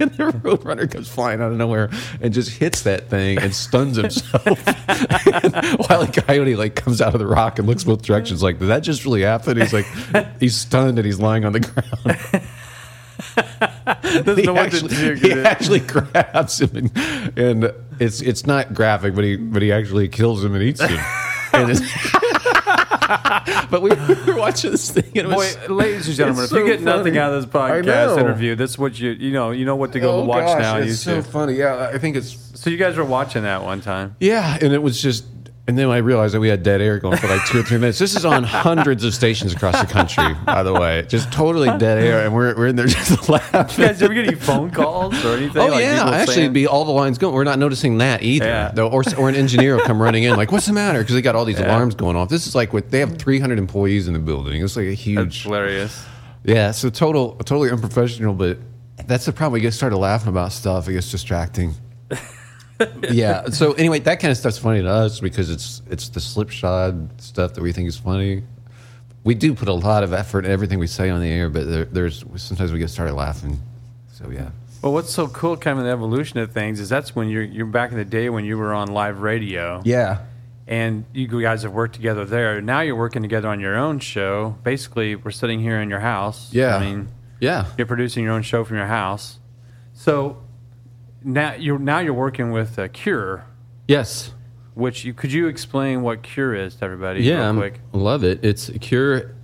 and 0.00 0.10
the 0.10 0.32
roadrunner 0.42 0.90
comes 0.90 1.08
flying 1.08 1.40
out 1.40 1.52
of 1.52 1.56
nowhere 1.58 1.90
and 2.20 2.34
just 2.34 2.50
hits 2.58 2.82
that 2.82 3.08
thing 3.08 3.38
and 3.38 3.54
stuns 3.54 3.96
himself. 3.98 4.44
While 4.44 6.04
the 6.04 6.22
coyote 6.26 6.56
like 6.56 6.74
comes 6.74 7.00
out 7.00 7.14
of 7.14 7.20
the 7.20 7.26
rock 7.28 7.60
and 7.60 7.68
looks 7.68 7.84
both 7.84 8.02
directions, 8.02 8.42
like, 8.42 8.58
did 8.58 8.66
that 8.68 8.80
just 8.80 9.04
really 9.04 9.22
happen? 9.22 9.56
He's 9.60 9.72
like, 9.72 9.86
he's 10.40 10.56
stunned 10.56 10.98
and 10.98 11.06
he's 11.06 11.20
lying 11.20 11.44
on 11.44 11.52
the 11.52 11.60
ground. 11.60 12.44
He 14.36 14.42
know 14.42 14.54
what 14.54 14.70
to 14.72 14.76
actually, 14.76 15.18
he 15.18 15.32
actually 15.32 15.80
grabs 15.80 16.60
him 16.60 16.76
and, 16.76 17.38
and 17.38 17.72
it's 17.98 18.20
it's 18.20 18.46
not 18.46 18.74
graphic, 18.74 19.14
but 19.14 19.24
he 19.24 19.36
but 19.36 19.62
he 19.62 19.72
actually 19.72 20.08
kills 20.08 20.44
him 20.44 20.54
and 20.54 20.62
eats 20.62 20.80
him. 20.80 20.98
And 21.50 21.70
but 23.70 23.80
we 23.80 23.90
were 23.90 24.36
watching 24.36 24.70
this 24.70 24.90
thing 24.90 25.18
and 25.18 25.28
was, 25.28 25.56
Boy, 25.56 25.74
ladies 25.74 26.08
and 26.08 26.16
gentlemen, 26.16 26.44
if 26.44 26.50
you 26.50 26.58
so 26.58 26.66
get 26.66 26.82
nothing 26.82 27.16
out 27.16 27.32
of 27.32 27.42
this 27.42 27.50
podcast 27.50 28.18
interview, 28.18 28.54
this 28.54 28.72
is 28.72 28.78
what 28.78 29.00
you 29.00 29.12
you 29.12 29.32
know 29.32 29.50
you 29.50 29.64
know 29.64 29.76
what 29.76 29.92
to 29.92 30.00
go 30.00 30.20
oh 30.20 30.24
watch 30.24 30.44
gosh, 30.44 30.60
now. 30.60 30.76
It's 30.76 31.00
so 31.00 31.22
funny. 31.22 31.54
Yeah, 31.54 31.90
I 31.92 31.98
think 31.98 32.16
it's 32.16 32.36
So 32.60 32.68
you 32.68 32.76
guys 32.76 32.96
were 32.96 33.04
watching 33.04 33.44
that 33.44 33.62
one 33.62 33.80
time. 33.80 34.16
Yeah, 34.20 34.58
and 34.60 34.74
it 34.74 34.82
was 34.82 35.00
just, 35.00 35.24
and 35.68 35.78
then 35.78 35.88
I 35.90 35.98
realized 35.98 36.34
that 36.34 36.40
we 36.40 36.48
had 36.48 36.62
dead 36.62 36.80
air 36.80 36.98
going 36.98 37.18
for 37.18 37.28
like 37.28 37.44
two 37.46 37.60
or 37.60 37.62
three 37.62 37.78
minutes. 37.78 37.98
This 37.98 38.16
is 38.16 38.24
on 38.24 38.42
hundreds 38.42 39.04
of 39.04 39.14
stations 39.14 39.52
across 39.52 39.78
the 39.80 39.86
country, 39.86 40.34
by 40.46 40.62
the 40.62 40.72
way, 40.72 41.04
just 41.08 41.30
totally 41.32 41.68
dead 41.78 41.98
air, 41.98 42.24
and 42.24 42.34
we're, 42.34 42.56
we're 42.56 42.66
in 42.68 42.76
there 42.76 42.86
just 42.88 43.28
laughing. 43.28 43.82
You 43.82 43.88
guys 43.88 44.02
ever 44.02 44.14
get 44.14 44.26
any 44.26 44.34
phone 44.36 44.70
calls 44.70 45.22
or 45.24 45.36
anything? 45.36 45.62
Oh 45.62 45.66
like 45.68 45.82
yeah, 45.82 46.08
actually, 46.08 46.34
saying- 46.34 46.52
be 46.54 46.66
all 46.66 46.84
the 46.84 46.90
lines 46.92 47.18
going. 47.18 47.34
We're 47.34 47.44
not 47.44 47.58
noticing 47.58 47.98
that 47.98 48.22
either. 48.22 48.46
Yeah. 48.46 48.70
Though, 48.74 48.88
or, 48.88 49.02
or 49.18 49.28
an 49.28 49.34
engineer 49.36 49.76
will 49.76 49.84
come 49.84 50.00
running 50.02 50.24
in, 50.24 50.34
like, 50.36 50.50
"What's 50.50 50.66
the 50.66 50.72
matter?" 50.72 51.00
Because 51.00 51.14
they 51.14 51.22
got 51.22 51.36
all 51.36 51.44
these 51.44 51.60
alarms 51.60 51.94
going 51.94 52.16
off. 52.16 52.28
This 52.30 52.46
is 52.46 52.54
like 52.54 52.72
what 52.72 52.90
they 52.90 53.00
have 53.00 53.18
300 53.18 53.58
employees 53.58 54.08
in 54.08 54.14
the 54.14 54.18
building. 54.20 54.62
It's 54.64 54.74
like 54.74 54.86
a 54.86 54.88
That's 54.88 55.02
huge, 55.02 55.42
hilarious. 55.42 56.04
yeah. 56.44 56.70
So 56.70 56.88
total, 56.90 57.34
totally 57.36 57.70
unprofessional. 57.70 58.32
But 58.34 58.58
that's 59.06 59.26
the 59.26 59.32
problem. 59.32 59.52
We 59.52 59.60
get 59.60 59.74
started 59.74 59.98
laughing 59.98 60.28
about 60.30 60.52
stuff. 60.52 60.88
It 60.88 60.94
gets 60.94 61.10
distracting. 61.10 61.74
yeah. 63.10 63.46
So 63.46 63.72
anyway, 63.72 63.98
that 64.00 64.20
kind 64.20 64.30
of 64.30 64.38
stuff's 64.38 64.58
funny 64.58 64.82
to 64.82 64.88
us 64.88 65.20
because 65.20 65.50
it's 65.50 65.82
it's 65.90 66.08
the 66.10 66.20
slipshod 66.20 67.20
stuff 67.20 67.54
that 67.54 67.62
we 67.62 67.72
think 67.72 67.88
is 67.88 67.96
funny. 67.96 68.42
We 69.24 69.34
do 69.34 69.54
put 69.54 69.68
a 69.68 69.72
lot 69.74 70.04
of 70.04 70.12
effort 70.12 70.44
in 70.44 70.50
everything 70.50 70.78
we 70.78 70.86
say 70.86 71.10
on 71.10 71.20
the 71.20 71.28
air, 71.28 71.50
but 71.50 71.68
there, 71.68 71.84
there's 71.86 72.24
sometimes 72.36 72.72
we 72.72 72.78
get 72.78 72.90
started 72.90 73.14
laughing. 73.14 73.58
So 74.12 74.30
yeah. 74.30 74.50
Well, 74.80 74.92
what's 74.92 75.12
so 75.12 75.26
cool, 75.26 75.56
kind 75.56 75.78
of 75.78 75.84
the 75.84 75.90
evolution 75.90 76.38
of 76.38 76.52
things, 76.52 76.78
is 76.78 76.88
that's 76.88 77.14
when 77.16 77.28
you're 77.28 77.42
you're 77.42 77.66
back 77.66 77.90
in 77.90 77.98
the 77.98 78.04
day 78.04 78.30
when 78.30 78.44
you 78.44 78.56
were 78.56 78.72
on 78.72 78.88
live 78.88 79.20
radio, 79.20 79.82
Yeah. 79.84 80.18
and 80.68 81.04
you 81.12 81.26
guys 81.42 81.64
have 81.64 81.72
worked 81.72 81.96
together 81.96 82.24
there. 82.24 82.62
Now 82.62 82.80
you're 82.82 82.94
working 82.94 83.22
together 83.22 83.48
on 83.48 83.58
your 83.58 83.76
own 83.76 83.98
show. 83.98 84.56
Basically, 84.62 85.16
we're 85.16 85.32
sitting 85.32 85.58
here 85.60 85.80
in 85.80 85.90
your 85.90 85.98
house. 86.00 86.52
Yeah. 86.52 86.76
I 86.76 86.84
mean, 86.84 87.08
Yeah. 87.40 87.66
you're 87.76 87.88
producing 87.88 88.22
your 88.22 88.34
own 88.34 88.42
show 88.42 88.62
from 88.64 88.76
your 88.76 88.86
house. 88.86 89.38
So 89.94 90.38
now 91.24 91.54
you're 91.54 91.78
now 91.78 91.98
you're 91.98 92.14
working 92.14 92.50
with 92.52 92.78
uh, 92.78 92.88
Cure, 92.88 93.44
Yes. 93.86 94.32
which 94.74 95.04
you 95.04 95.12
could 95.14 95.32
you 95.32 95.46
explain 95.48 96.02
what 96.02 96.22
Cure 96.22 96.54
is 96.54 96.76
to 96.76 96.84
everybody? 96.84 97.22
Yeah, 97.24 97.34
real 97.36 97.42
I'm- 97.44 97.56
quick. 97.58 97.80
love 97.92 98.24
it. 98.24 98.44
It's 98.44 98.68
a 98.68 98.78
cure. 98.78 99.34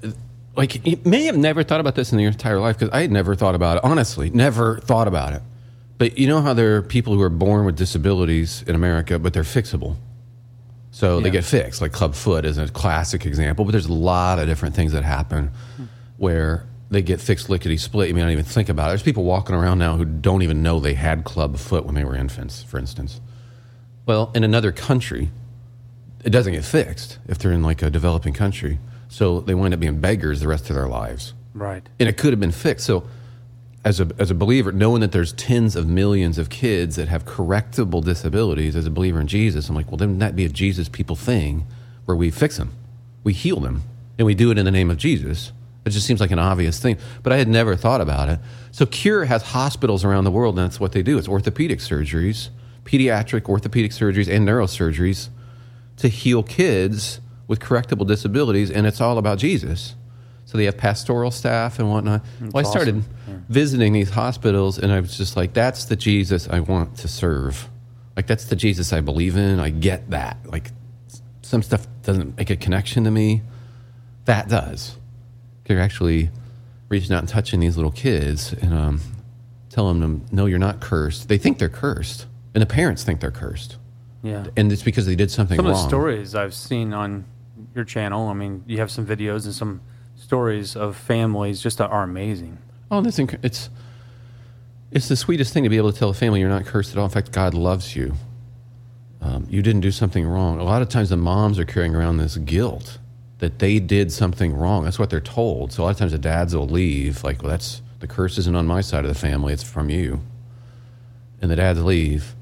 Like 0.57 0.87
you 0.87 1.01
may 1.05 1.25
have 1.25 1.37
never 1.37 1.63
thought 1.65 1.81
about 1.81 1.97
this 1.97 2.13
in 2.13 2.19
your 2.21 2.31
entire 2.31 2.61
life 2.61 2.79
because 2.79 2.95
I 2.95 3.01
had 3.01 3.11
never 3.11 3.35
thought 3.35 3.55
about 3.57 3.79
it. 3.79 3.85
Honestly, 3.85 4.31
never 4.31 4.79
thought 4.79 5.09
about 5.09 5.33
it. 5.33 5.43
But 5.99 6.17
you 6.19 6.29
know 6.29 6.41
how 6.43 6.55
there 6.55 6.77
are 6.77 6.83
people 6.83 7.15
who 7.15 7.23
are 7.23 7.29
born 7.29 7.65
with 7.65 7.77
disabilities 7.77 8.63
in 8.67 8.75
America, 8.77 9.19
but 9.19 9.33
they're 9.33 9.43
fixable. 9.43 9.97
So 10.93 11.19
they 11.19 11.31
get 11.31 11.45
fixed. 11.45 11.81
Like 11.81 11.91
club 11.91 12.15
foot 12.15 12.45
is 12.45 12.57
a 12.57 12.69
classic 12.69 13.27
example, 13.27 13.65
but 13.65 13.73
there's 13.73 13.87
a 13.87 13.93
lot 13.93 14.39
of 14.39 14.47
different 14.47 14.77
things 14.77 14.93
that 14.93 15.03
happen 15.03 15.51
where 16.19 16.67
they 16.95 17.03
get 17.03 17.21
fixed 17.21 17.51
lickety 17.51 17.77
split. 17.77 18.09
You 18.09 18.15
may 18.15 18.23
not 18.23 18.31
even 18.31 18.45
think 18.45 18.69
about 18.69 18.87
it. 18.87 18.91
There's 18.91 19.03
people 19.03 19.25
walking 19.25 19.55
around 19.55 19.79
now 19.79 19.97
who 19.97 20.05
don't 20.05 20.43
even 20.43 20.63
know 20.63 20.81
they 20.81 20.95
had 20.95 21.25
club 21.25 21.57
foot 21.59 21.85
when 21.85 21.95
they 21.95 22.05
were 22.05 22.17
infants, 22.17 22.63
for 22.63 22.79
instance. 22.79 23.21
Well, 24.07 24.31
in 24.35 24.45
another 24.45 24.73
country, 24.73 25.31
it 26.25 26.31
doesn't 26.31 26.53
get 26.53 26.65
fixed 26.65 27.19
if 27.27 27.39
they're 27.39 27.53
in 27.53 27.63
like 27.63 27.83
a 27.83 27.91
developing 27.91 28.33
country. 28.33 28.79
So 29.09 29.41
they 29.41 29.55
wind 29.55 29.75
up 29.75 29.81
being 29.81 30.01
beggars 30.01 30.41
the 30.41 30.49
rest 30.49 30.71
of 30.71 30.77
their 30.77 30.89
lives. 30.89 31.35
Right. 31.53 31.87
And 32.01 32.09
it 32.09 32.17
could 32.17 32.33
have 32.33 32.41
been 32.41 32.53
fixed. 32.53 32.87
So 32.87 33.07
as 33.85 34.01
a, 34.01 34.11
as 34.19 34.31
a 34.31 34.35
believer, 34.35 34.73
knowing 34.73 35.01
that 35.03 35.13
there's 35.13 35.33
tens 35.33 35.77
of 35.77 35.87
millions 35.87 36.39
of 36.39 36.49
kids 36.49 36.97
that 36.97 37.09
have 37.09 37.25
correctable 37.25 38.03
disabilities, 38.03 38.75
as 38.75 38.87
a 38.87 38.91
believer 38.91 39.21
in 39.21 39.27
Jesus, 39.27 39.69
I'm 39.69 39.75
like, 39.75 39.89
well, 39.89 39.99
then 39.99 40.19
that 40.19 40.35
be 40.35 40.45
a 40.45 40.49
Jesus 40.49 40.89
people 40.89 41.17
thing 41.17 41.67
where 42.07 42.17
we 42.17 42.31
fix 42.31 42.57
them, 42.57 42.73
we 43.23 43.33
heal 43.33 43.61
them, 43.61 43.83
and 44.19 44.27
we 44.27 44.35
do 44.35 44.51
it 44.51 44.59
in 44.59 44.65
the 44.65 44.71
name 44.71 44.91
of 44.91 44.97
Jesus. 44.97 45.53
It 45.85 45.91
just 45.91 46.07
seems 46.07 46.21
like 46.21 46.31
an 46.31 46.39
obvious 46.39 46.79
thing, 46.81 46.97
but 47.23 47.33
I 47.33 47.37
had 47.37 47.49
never 47.49 47.77
thought 47.77 48.01
about 48.01 48.29
it. 48.29 48.39
So 48.71 48.87
Cure 48.87 49.27
has 49.27 49.43
hospitals 49.43 50.05
around 50.05 50.25
the 50.25 50.31
world, 50.31 50.59
and 50.59 50.67
that's 50.67 50.81
what 50.81 50.93
they 50.93 51.03
do. 51.03 51.19
It's 51.19 51.29
orthopedic 51.29 51.81
surgeries, 51.81 52.49
pediatric 52.85 53.49
orthopedic 53.49 53.93
surgeries, 53.93 54.35
and 54.35 54.49
neurosurgeries 54.49 55.29
to 55.99 56.09
heal 56.09 56.43
kids 56.43 57.21
with 57.47 57.61
correctable 57.61 58.07
disabilities, 58.07 58.71
and 58.71 58.87
it's 58.87 59.01
all 59.01 59.19
about 59.19 59.39
Jesus. 59.39 59.95
So 60.47 60.59
they 60.59 60.65
have 60.65 60.77
pastoral 60.77 61.31
staff 61.31 61.79
and 61.79 61.91
whatnot. 61.91 62.25
well, 62.41 62.67
I 62.67 62.69
started 62.69 63.05
visiting 63.49 63.93
these 63.93 64.11
hospitals, 64.11 64.79
and 64.79 64.93
I 64.93 65.01
was 65.01 65.17
just 65.17 65.37
like, 65.37 65.53
"That's 65.53 65.85
the 65.85 65.97
Jesus 65.97 66.49
I 66.49 66.61
want 66.61 66.97
to 66.99 67.09
serve. 67.09 67.69
Like 68.17 68.27
that's 68.27 68.45
the 68.45 68.57
Jesus 68.57 68.93
I 68.93 69.01
believe 69.01 69.37
in. 69.37 69.59
I 69.59 69.71
get 69.71 70.11
that. 70.11 70.39
Like 70.47 70.71
some 71.43 71.63
stuff 71.63 71.87
doesn't 72.03 72.37
make 72.37 72.51
a 72.51 72.57
connection 72.57 73.05
to 73.05 73.11
me. 73.11 73.43
That 74.25 74.49
does. 74.49 74.97
You're 75.69 75.81
actually 75.81 76.31
reaching 76.89 77.13
out 77.15 77.21
and 77.21 77.29
touching 77.29 77.61
these 77.61 77.77
little 77.77 77.91
kids 77.93 78.53
and 78.53 78.75
um, 78.75 79.01
telling 79.71 80.01
them, 80.01 80.25
"No, 80.31 80.47
you're 80.47 80.59
not 80.59 80.81
cursed." 80.81 81.29
They 81.29 81.39
think 81.39 81.59
they're 81.59 81.69
cursed, 81.69 82.27
and 82.55 82.61
the 82.63 82.67
parents 82.67 83.03
think 83.03 83.21
they're 83.21 83.31
cursed, 83.31 83.77
Yeah. 84.23 84.45
and 84.57 84.71
it's 84.71 84.83
because 84.83 85.07
they 85.07 85.17
did 85.17 85.31
something 85.31 85.57
wrong. 85.57 85.65
Some 85.67 85.73
wrong. 85.73 85.85
of 85.85 85.85
the 85.85 85.89
stories 85.89 86.35
I've 86.35 86.55
seen 86.55 86.93
on 86.93 87.25
your 87.75 87.85
channel, 87.85 88.29
I 88.29 88.35
mean, 88.35 88.63
you 88.67 88.79
have 88.79 88.91
some 88.91 89.07
videos 89.07 89.45
and 89.47 89.55
some 89.55 89.81
stories 90.17 90.77
of 90.77 90.97
families 90.97 91.61
just 91.61 91.79
that 91.79 91.91
are 91.91 92.03
amazing. 92.03 92.59
Oh, 92.91 93.01
that's 93.01 93.19
inc- 93.19 93.39
it's 93.43 93.71
it's 94.93 95.09
the 95.09 95.17
sweetest 95.17 95.53
thing 95.53 95.65
to 95.65 95.69
be 95.71 95.77
able 95.77 95.93
to 95.93 95.99
tell 95.99 96.11
a 96.11 96.15
family 96.15 96.41
you're 96.41 96.49
not 96.49 96.67
cursed 96.67 96.93
at 96.93 96.99
all. 96.99 97.05
In 97.05 97.11
fact, 97.11 97.33
God 97.33 97.55
loves 97.55 97.97
you. 97.97 98.15
Um, 99.21 99.47
you 99.51 99.63
didn't 99.63 99.81
do 99.81 99.91
something 99.91 100.25
wrong. 100.27 100.61
A 100.61 100.65
lot 100.65 100.83
of 100.83 100.89
times, 100.91 101.09
the 101.09 101.17
moms 101.17 101.59
are 101.59 101.65
carrying 101.65 101.95
around 101.97 102.19
this 102.19 102.37
guilt 102.37 102.99
that 103.39 103.59
they 103.59 103.79
did 103.79 104.13
something 104.13 104.55
wrong. 104.55 104.85
That's 104.85 104.99
what 104.99 105.11
they're 105.11 105.21
told. 105.21 105.73
So 105.73 105.83
a 105.83 105.85
lot 105.85 105.91
of 105.91 105.97
times, 105.99 106.13
the 106.13 106.19
dads 106.19 106.55
will 106.55 106.69
leave 106.69 107.25
like, 107.25 107.43
"Well, 107.43 107.51
that's 107.51 107.83
the 108.01 108.07
curse 108.07 108.39
isn't 108.39 108.57
on 108.57 108.67
my 108.67 108.81
side 108.81 109.05
of 109.05 109.09
the 109.09 109.19
family; 109.19 109.53
it's 109.53 109.63
from 109.63 109.91
you." 109.91 110.21
And 111.41 111.51
the 111.51 111.57
dads 111.57 111.83
leave. 111.83 112.35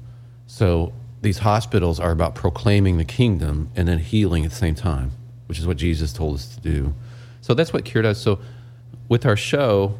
So 0.47 0.93
these 1.21 1.39
hospitals 1.39 1.99
are 1.99 2.11
about 2.11 2.35
proclaiming 2.35 2.97
the 2.97 3.05
kingdom 3.05 3.69
and 3.75 3.87
then 3.87 3.99
healing 3.99 4.43
at 4.43 4.51
the 4.51 4.57
same 4.57 4.75
time, 4.75 5.11
which 5.47 5.57
is 5.57 5.65
what 5.65 5.77
Jesus 5.77 6.13
told 6.13 6.35
us 6.35 6.55
to 6.55 6.61
do. 6.61 6.93
So 7.41 7.53
that's 7.53 7.73
what 7.73 7.85
Cure 7.85 8.03
does. 8.03 8.21
So 8.21 8.39
with 9.09 9.25
our 9.25 9.35
show, 9.35 9.97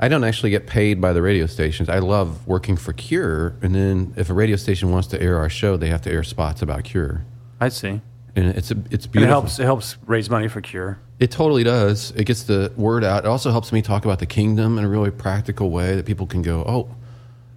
I 0.00 0.08
don't 0.08 0.24
actually 0.24 0.50
get 0.50 0.66
paid 0.66 1.00
by 1.00 1.12
the 1.12 1.22
radio 1.22 1.46
stations. 1.46 1.88
I 1.88 1.98
love 1.98 2.46
working 2.46 2.76
for 2.76 2.92
Cure, 2.92 3.54
and 3.60 3.74
then 3.74 4.14
if 4.16 4.30
a 4.30 4.34
radio 4.34 4.56
station 4.56 4.92
wants 4.92 5.08
to 5.08 5.20
air 5.20 5.38
our 5.38 5.48
show, 5.48 5.76
they 5.76 5.88
have 5.88 6.02
to 6.02 6.10
air 6.10 6.22
spots 6.22 6.62
about 6.62 6.84
Cure, 6.84 7.24
I 7.60 7.68
see. 7.68 8.00
And 8.38 8.56
it's 8.56 8.70
a, 8.70 8.76
it's 8.90 9.06
And 9.06 9.24
it 9.24 9.28
helps. 9.28 9.58
It 9.58 9.64
helps 9.64 9.96
raise 10.06 10.30
money 10.30 10.48
for 10.48 10.60
Cure. 10.60 10.98
It 11.18 11.30
totally 11.30 11.64
does. 11.64 12.12
It 12.12 12.24
gets 12.24 12.44
the 12.44 12.72
word 12.76 13.04
out. 13.04 13.24
It 13.24 13.28
also 13.28 13.50
helps 13.50 13.72
me 13.72 13.82
talk 13.82 14.04
about 14.04 14.20
the 14.20 14.26
kingdom 14.26 14.78
in 14.78 14.84
a 14.84 14.88
really 14.88 15.10
practical 15.10 15.70
way 15.70 15.96
that 15.96 16.06
people 16.06 16.26
can 16.26 16.42
go, 16.42 16.62
oh, 16.66 16.94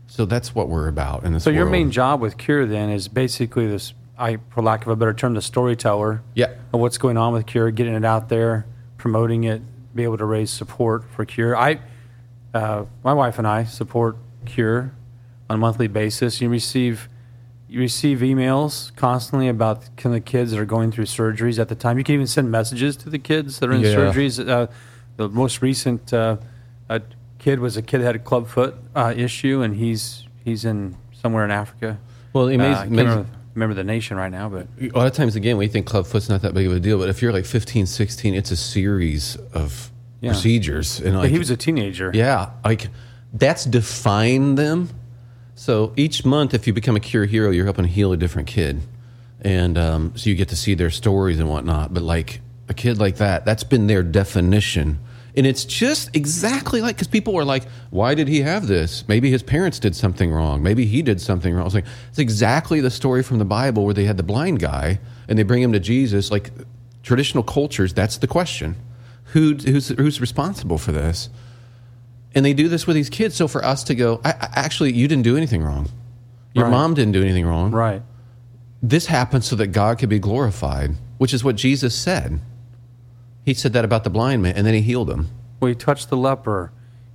so 0.08 0.26
that's 0.26 0.56
what 0.56 0.68
we're 0.68 0.88
about 0.88 1.24
this. 1.24 1.44
So 1.44 1.52
your 1.52 1.66
world." 1.66 1.72
main 1.72 1.92
job 1.92 2.20
with 2.20 2.38
Cure 2.38 2.66
then 2.66 2.90
is 2.90 3.08
basically 3.08 3.68
this. 3.68 3.94
I, 4.18 4.38
for 4.52 4.62
lack 4.62 4.84
of 4.84 4.90
a 4.90 4.96
better 4.96 5.14
term, 5.16 5.34
the 5.34 5.42
storyteller 5.42 6.22
yeah, 6.36 6.54
of 6.74 6.80
what's 6.80 7.00
going 7.00 7.18
on 7.18 7.34
with 7.34 7.48
Cure, 7.48 7.72
getting 7.72 7.96
it 7.96 8.06
out 8.06 8.30
there, 8.30 8.68
promoting 8.98 9.46
it, 9.46 9.64
be 9.96 10.04
able 10.04 10.18
to 10.18 10.26
raise 10.26 10.52
support 10.52 11.06
for 11.16 11.26
Cure. 11.26 11.58
I, 11.58 11.80
uh, 12.54 12.86
my 13.04 13.14
wife 13.14 13.40
and 13.40 13.48
I 13.48 13.64
support 13.64 14.18
Cure 14.46 14.92
on 15.50 15.56
a 15.56 15.58
monthly 15.58 15.88
basis. 15.88 16.40
You 16.40 16.50
receive 16.50 17.10
you 17.72 17.80
receive 17.80 18.20
emails 18.20 18.94
constantly 18.98 19.48
about 19.48 19.84
kind 19.96 20.14
of 20.14 20.22
the 20.24 20.30
kids 20.30 20.52
that 20.52 20.60
are 20.60 20.66
going 20.66 20.92
through 20.92 21.06
surgeries 21.06 21.58
at 21.58 21.70
the 21.70 21.76
time. 21.76 21.98
You 21.98 22.04
can 22.04 22.16
even 22.16 22.28
send 22.28 22.52
messages 22.52 22.98
to 22.98 23.10
the 23.10 23.18
kids 23.18 23.60
that 23.60 23.70
are 23.70 23.74
in 23.74 23.80
Yeah. 23.82 23.96
surgeries. 23.96 24.46
Uh, 24.46 24.68
the 25.16 25.30
most 25.30 25.62
recent 25.62 26.14
uh, 26.14 26.36
kid 27.40 27.60
was 27.62 27.78
a 27.78 27.82
kid 27.82 28.00
that 28.00 28.06
had 28.06 28.16
a 28.18 28.20
clubfoot 28.20 28.76
uh, 28.94 29.14
issue, 29.16 29.62
and 29.62 29.78
he's 29.78 30.28
he's 30.44 30.66
in 30.66 30.98
somewhere 31.14 31.46
in 31.46 31.52
Africa. 31.52 31.98
Well, 32.34 32.46
Uh, 32.46 32.48
I 32.48 32.52
can't 32.58 32.62
amazing, 32.62 32.90
remember. 32.98 33.26
remember 33.56 33.76
the 33.76 33.84
nation 33.86 34.18
right 34.18 34.32
now, 34.32 34.50
but 34.50 34.68
A 34.82 34.88
lot 34.98 35.08
of 35.08 35.14
times, 35.14 35.36
again, 35.38 35.56
we 35.58 35.68
think 35.68 35.86
clubfoot's 35.86 36.28
not 36.30 36.42
that 36.42 36.54
big 36.54 36.66
of 36.68 36.74
a 36.74 36.80
deal, 36.80 36.98
but 37.00 37.08
if 37.10 37.22
you're 37.22 37.32
like 37.34 37.46
15, 37.46 37.86
16, 37.86 38.34
it's 38.36 38.52
a 38.52 38.56
series 38.58 39.38
of 39.54 39.92
Yeah. 40.20 40.32
procedures. 40.32 41.00
And 41.00 41.18
like, 41.18 41.32
he 41.32 41.38
was 41.40 41.50
a 41.50 41.58
teenager. 41.58 42.12
Yeah, 42.14 42.50
like 42.66 42.90
that's 43.34 43.64
defined 43.66 44.58
them. 44.58 44.90
So 45.62 45.94
each 45.96 46.26
month, 46.26 46.56
if 46.56 46.66
you 46.66 46.74
become 46.74 46.96
a 46.96 47.00
cure 47.00 47.26
hero, 47.26 47.52
you're 47.52 47.66
helping 47.66 47.86
heal 47.86 48.12
a 48.12 48.18
different 48.18 48.48
kid, 48.48 48.82
and 49.42 49.78
um, 49.78 50.14
so 50.16 50.32
you 50.32 50.36
get 50.36 50.50
to 50.50 50.56
see 50.56 50.74
their 50.74 50.90
stories 50.90 51.40
and 51.40 51.48
whatnot. 51.48 51.94
But 51.94 52.02
like 52.02 52.42
a 52.68 52.74
kid 52.74 52.98
like 52.98 53.18
that, 53.18 53.46
that's 53.46 53.64
been 53.64 53.86
their 53.86 54.02
definition, 54.02 54.98
and 55.38 55.46
it's 55.46 55.64
just 55.64 56.16
exactly 56.16 56.82
like 56.82 56.96
because 56.96 57.08
people 57.08 57.36
were 57.36 57.46
like, 57.46 57.66
"Why 57.92 58.16
did 58.16 58.28
he 58.28 58.42
have 58.42 58.66
this? 58.66 59.08
Maybe 59.08 59.30
his 59.30 59.44
parents 59.44 59.78
did 59.78 59.96
something 59.96 60.32
wrong. 60.32 60.64
Maybe 60.64 60.88
he 60.88 61.04
did 61.04 61.22
something 61.22 61.54
wrong." 61.54 61.62
I 61.62 61.66
was 61.66 61.76
like, 61.76 61.86
"It's 62.10 62.18
exactly 62.18 62.82
the 62.82 62.90
story 62.90 63.22
from 63.22 63.38
the 63.38 63.46
Bible 63.46 63.86
where 63.86 63.94
they 63.94 64.06
had 64.06 64.18
the 64.18 64.24
blind 64.24 64.62
guy 64.62 65.00
and 65.28 65.38
they 65.38 65.44
bring 65.44 65.62
him 65.62 65.74
to 65.74 65.80
Jesus." 65.80 66.32
Like 66.32 66.50
traditional 67.04 67.44
cultures, 67.44 67.94
that's 67.94 68.18
the 68.18 68.26
question: 68.26 68.78
Who 69.26 69.54
who's 69.54 69.90
who's 69.90 70.20
responsible 70.20 70.80
for 70.80 70.92
this? 70.92 71.30
And 72.36 72.46
they 72.46 72.54
do 72.54 72.68
this 72.68 72.88
with 72.88 72.96
these 72.96 73.10
kids. 73.10 73.36
So 73.36 73.48
for 73.48 73.64
us 73.64 73.84
to 73.86 73.96
go, 73.96 74.22
I, 74.24 74.30
I, 74.32 74.50
actually, 74.54 74.94
you 74.94 75.08
didn't 75.08 75.24
do 75.24 75.36
anything 75.38 75.64
wrong. 75.64 75.90
Your 76.54 76.66
Right. 76.66 76.72
mom 76.72 76.94
didn't 76.94 77.14
do 77.14 77.22
anything 77.22 77.46
wrong. 77.46 77.72
Right. 77.72 78.02
This 78.82 79.06
happened 79.08 79.44
so 79.44 79.56
that 79.58 79.68
God 79.68 80.00
could 80.00 80.10
be 80.10 80.20
glorified, 80.20 80.96
which 81.18 81.34
is 81.34 81.44
what 81.44 81.56
Jesus 81.56 81.96
said. 81.96 82.40
He 83.46 83.54
said 83.54 83.74
that 83.74 83.86
about 83.86 84.04
the 84.04 84.10
blind 84.10 84.42
man, 84.44 84.56
and 84.56 84.66
then 84.66 84.74
he 84.74 84.82
healed 84.82 85.10
him. 85.10 85.28
Well, 85.60 85.70
he 85.70 85.76
touched 85.76 86.10
the 86.10 86.18
leper. 86.18 86.72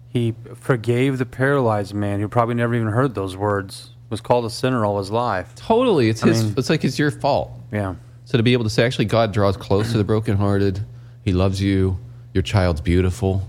He 0.09 0.35
forgave 0.55 1.19
the 1.19 1.27
paralyzed 1.27 1.93
man 1.95 2.21
who 2.21 2.29
probably 2.29 2.55
never 2.55 2.75
even 2.75 2.89
heard 2.89 3.15
those 3.15 3.37
words. 3.37 3.91
Was 4.09 4.21
called 4.21 4.45
a 4.45 4.51
sinner 4.51 4.85
all 4.87 4.99
his 4.99 5.11
life. 5.11 5.55
Totally, 5.57 6.09
it's 6.09 6.23
his. 6.23 6.45
mean- 6.45 6.55
it's 6.57 6.71
like 6.71 6.85
it's 6.85 6.99
your 6.99 7.11
fault. 7.11 7.51
Yeah. 7.73 7.97
So 8.25 8.39
to 8.39 8.43
be 8.45 8.53
able 8.53 8.65
to 8.65 8.71
say, 8.71 8.85
actually, 8.85 9.07
God 9.07 9.33
draws 9.33 9.57
close 9.57 9.91
to 9.93 9.99
the 9.99 10.05
brokenhearted. 10.05 10.81
He 11.25 11.33
loves 11.33 11.61
you. 11.61 11.99
Your 12.33 12.43
child's 12.43 12.81
beautiful. 12.81 13.43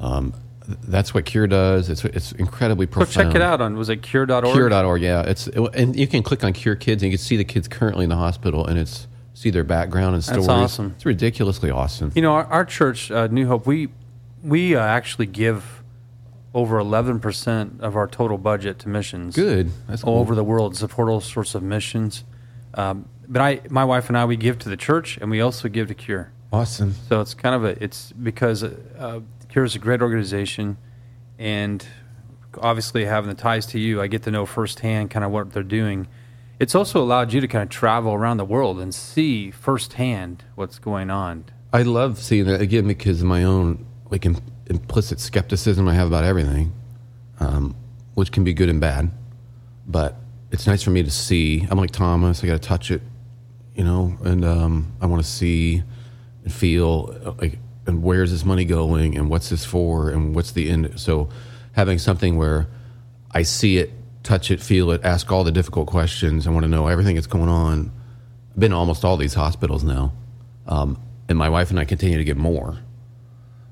Um, 0.00 0.34
that's 0.68 1.14
what 1.14 1.24
Cure 1.24 1.46
does. 1.46 1.88
It's 1.88 2.04
it's 2.04 2.32
incredibly 2.32 2.86
Go 2.86 2.92
profound. 2.92 3.28
check 3.30 3.34
it 3.34 3.42
out 3.42 3.60
on 3.60 3.76
was 3.76 3.88
it 3.88 4.02
cure.org? 4.02 4.44
Cure.org, 4.52 5.02
yeah. 5.02 5.22
It's 5.22 5.46
and 5.48 5.96
you 5.96 6.06
can 6.06 6.22
click 6.22 6.44
on 6.44 6.52
Cure 6.52 6.76
Kids 6.76 7.02
and 7.02 7.10
you 7.10 7.18
can 7.18 7.24
see 7.24 7.36
the 7.36 7.44
kids 7.44 7.68
currently 7.68 8.04
in 8.04 8.10
the 8.10 8.16
hospital 8.16 8.66
and 8.66 8.78
it's 8.78 9.06
see 9.34 9.50
their 9.50 9.64
background 9.64 10.14
and 10.14 10.24
stories. 10.24 10.46
That's 10.46 10.72
awesome. 10.72 10.92
It's 10.96 11.06
ridiculously 11.06 11.70
awesome. 11.70 12.12
You 12.14 12.22
know, 12.22 12.32
our, 12.32 12.44
our 12.46 12.64
church, 12.64 13.10
uh, 13.10 13.28
New 13.28 13.46
Hope, 13.46 13.66
we 13.66 13.88
we 14.42 14.74
uh, 14.76 14.80
actually 14.80 15.26
give 15.26 15.82
over 16.54 16.78
11% 16.78 17.80
of 17.80 17.94
our 17.94 18.06
total 18.08 18.38
budget 18.38 18.78
to 18.80 18.88
missions. 18.88 19.34
Good. 19.34 19.70
That's 19.86 20.02
all 20.02 20.14
cool. 20.14 20.20
over 20.20 20.34
the 20.34 20.44
world, 20.44 20.76
support 20.76 21.08
all 21.08 21.20
sorts 21.20 21.54
of 21.54 21.62
missions. 21.62 22.24
Um, 22.74 23.08
but 23.28 23.42
I, 23.42 23.60
my 23.68 23.84
wife 23.84 24.08
and 24.08 24.16
I, 24.16 24.24
we 24.24 24.36
give 24.36 24.58
to 24.60 24.68
the 24.68 24.76
church, 24.76 25.18
and 25.18 25.30
we 25.30 25.40
also 25.40 25.68
give 25.68 25.88
to 25.88 25.94
Cure. 25.94 26.32
Awesome. 26.52 26.94
So 27.08 27.20
it's 27.20 27.34
kind 27.34 27.54
of 27.54 27.64
a, 27.64 27.82
it's 27.82 28.12
because 28.12 28.62
uh, 28.64 29.20
Cure 29.48 29.64
is 29.64 29.74
a 29.74 29.78
great 29.78 30.02
organization, 30.02 30.76
and 31.38 31.86
obviously 32.60 33.04
having 33.04 33.28
the 33.28 33.34
ties 33.34 33.66
to 33.66 33.78
you, 33.78 34.00
I 34.00 34.06
get 34.06 34.22
to 34.24 34.30
know 34.30 34.46
firsthand 34.46 35.10
kind 35.10 35.24
of 35.24 35.30
what 35.30 35.52
they're 35.52 35.62
doing. 35.62 36.06
It's 36.58 36.74
also 36.74 37.00
allowed 37.00 37.32
you 37.32 37.40
to 37.40 37.48
kind 37.48 37.62
of 37.62 37.68
travel 37.68 38.12
around 38.12 38.38
the 38.38 38.44
world 38.44 38.80
and 38.80 38.94
see 38.94 39.50
firsthand 39.50 40.44
what's 40.54 40.78
going 40.78 41.10
on. 41.10 41.44
I 41.72 41.82
love 41.82 42.18
seeing 42.18 42.46
that 42.46 42.60
again 42.60 42.88
because 42.88 43.20
of 43.20 43.26
my 43.26 43.44
own 43.44 43.86
like 44.10 44.26
im- 44.26 44.42
implicit 44.66 45.20
skepticism 45.20 45.86
I 45.86 45.94
have 45.94 46.08
about 46.08 46.24
everything, 46.24 46.72
um, 47.40 47.76
which 48.14 48.32
can 48.32 48.42
be 48.42 48.52
good 48.52 48.68
and 48.68 48.80
bad. 48.80 49.10
But 49.86 50.16
it's 50.50 50.66
nice 50.66 50.82
for 50.82 50.90
me 50.90 51.02
to 51.02 51.10
see. 51.10 51.66
I'm 51.70 51.78
like 51.78 51.90
Thomas. 51.90 52.42
I 52.42 52.46
got 52.46 52.60
to 52.60 52.68
touch 52.68 52.90
it, 52.90 53.02
you 53.74 53.84
know, 53.84 54.16
and 54.24 54.44
um, 54.44 54.92
I 55.00 55.06
want 55.06 55.22
to 55.22 55.28
see 55.28 55.82
and 56.44 56.52
feel 56.52 57.14
uh, 57.24 57.32
like, 57.38 57.58
and 57.88 58.02
where's 58.02 58.30
this 58.30 58.44
money 58.44 58.64
going, 58.64 59.16
and 59.16 59.28
what's 59.28 59.48
this 59.48 59.64
for, 59.64 60.10
and 60.10 60.34
what's 60.34 60.52
the 60.52 60.68
end. 60.70 61.00
So 61.00 61.28
having 61.72 61.98
something 61.98 62.36
where 62.36 62.68
I 63.32 63.42
see 63.42 63.78
it, 63.78 63.90
touch 64.22 64.50
it, 64.50 64.60
feel 64.60 64.90
it, 64.92 65.00
ask 65.04 65.32
all 65.32 65.42
the 65.42 65.50
difficult 65.52 65.88
questions. 65.88 66.46
I 66.46 66.50
want 66.50 66.64
to 66.64 66.68
know 66.68 66.86
everything 66.86 67.14
that's 67.16 67.26
going 67.26 67.48
on. 67.48 67.90
I've 68.52 68.60
been 68.60 68.70
to 68.70 68.76
almost 68.76 69.04
all 69.04 69.16
these 69.16 69.34
hospitals 69.34 69.82
now, 69.82 70.12
um, 70.66 71.00
and 71.28 71.36
my 71.38 71.48
wife 71.48 71.70
and 71.70 71.80
I 71.80 71.84
continue 71.84 72.18
to 72.18 72.24
get 72.24 72.36
more. 72.36 72.78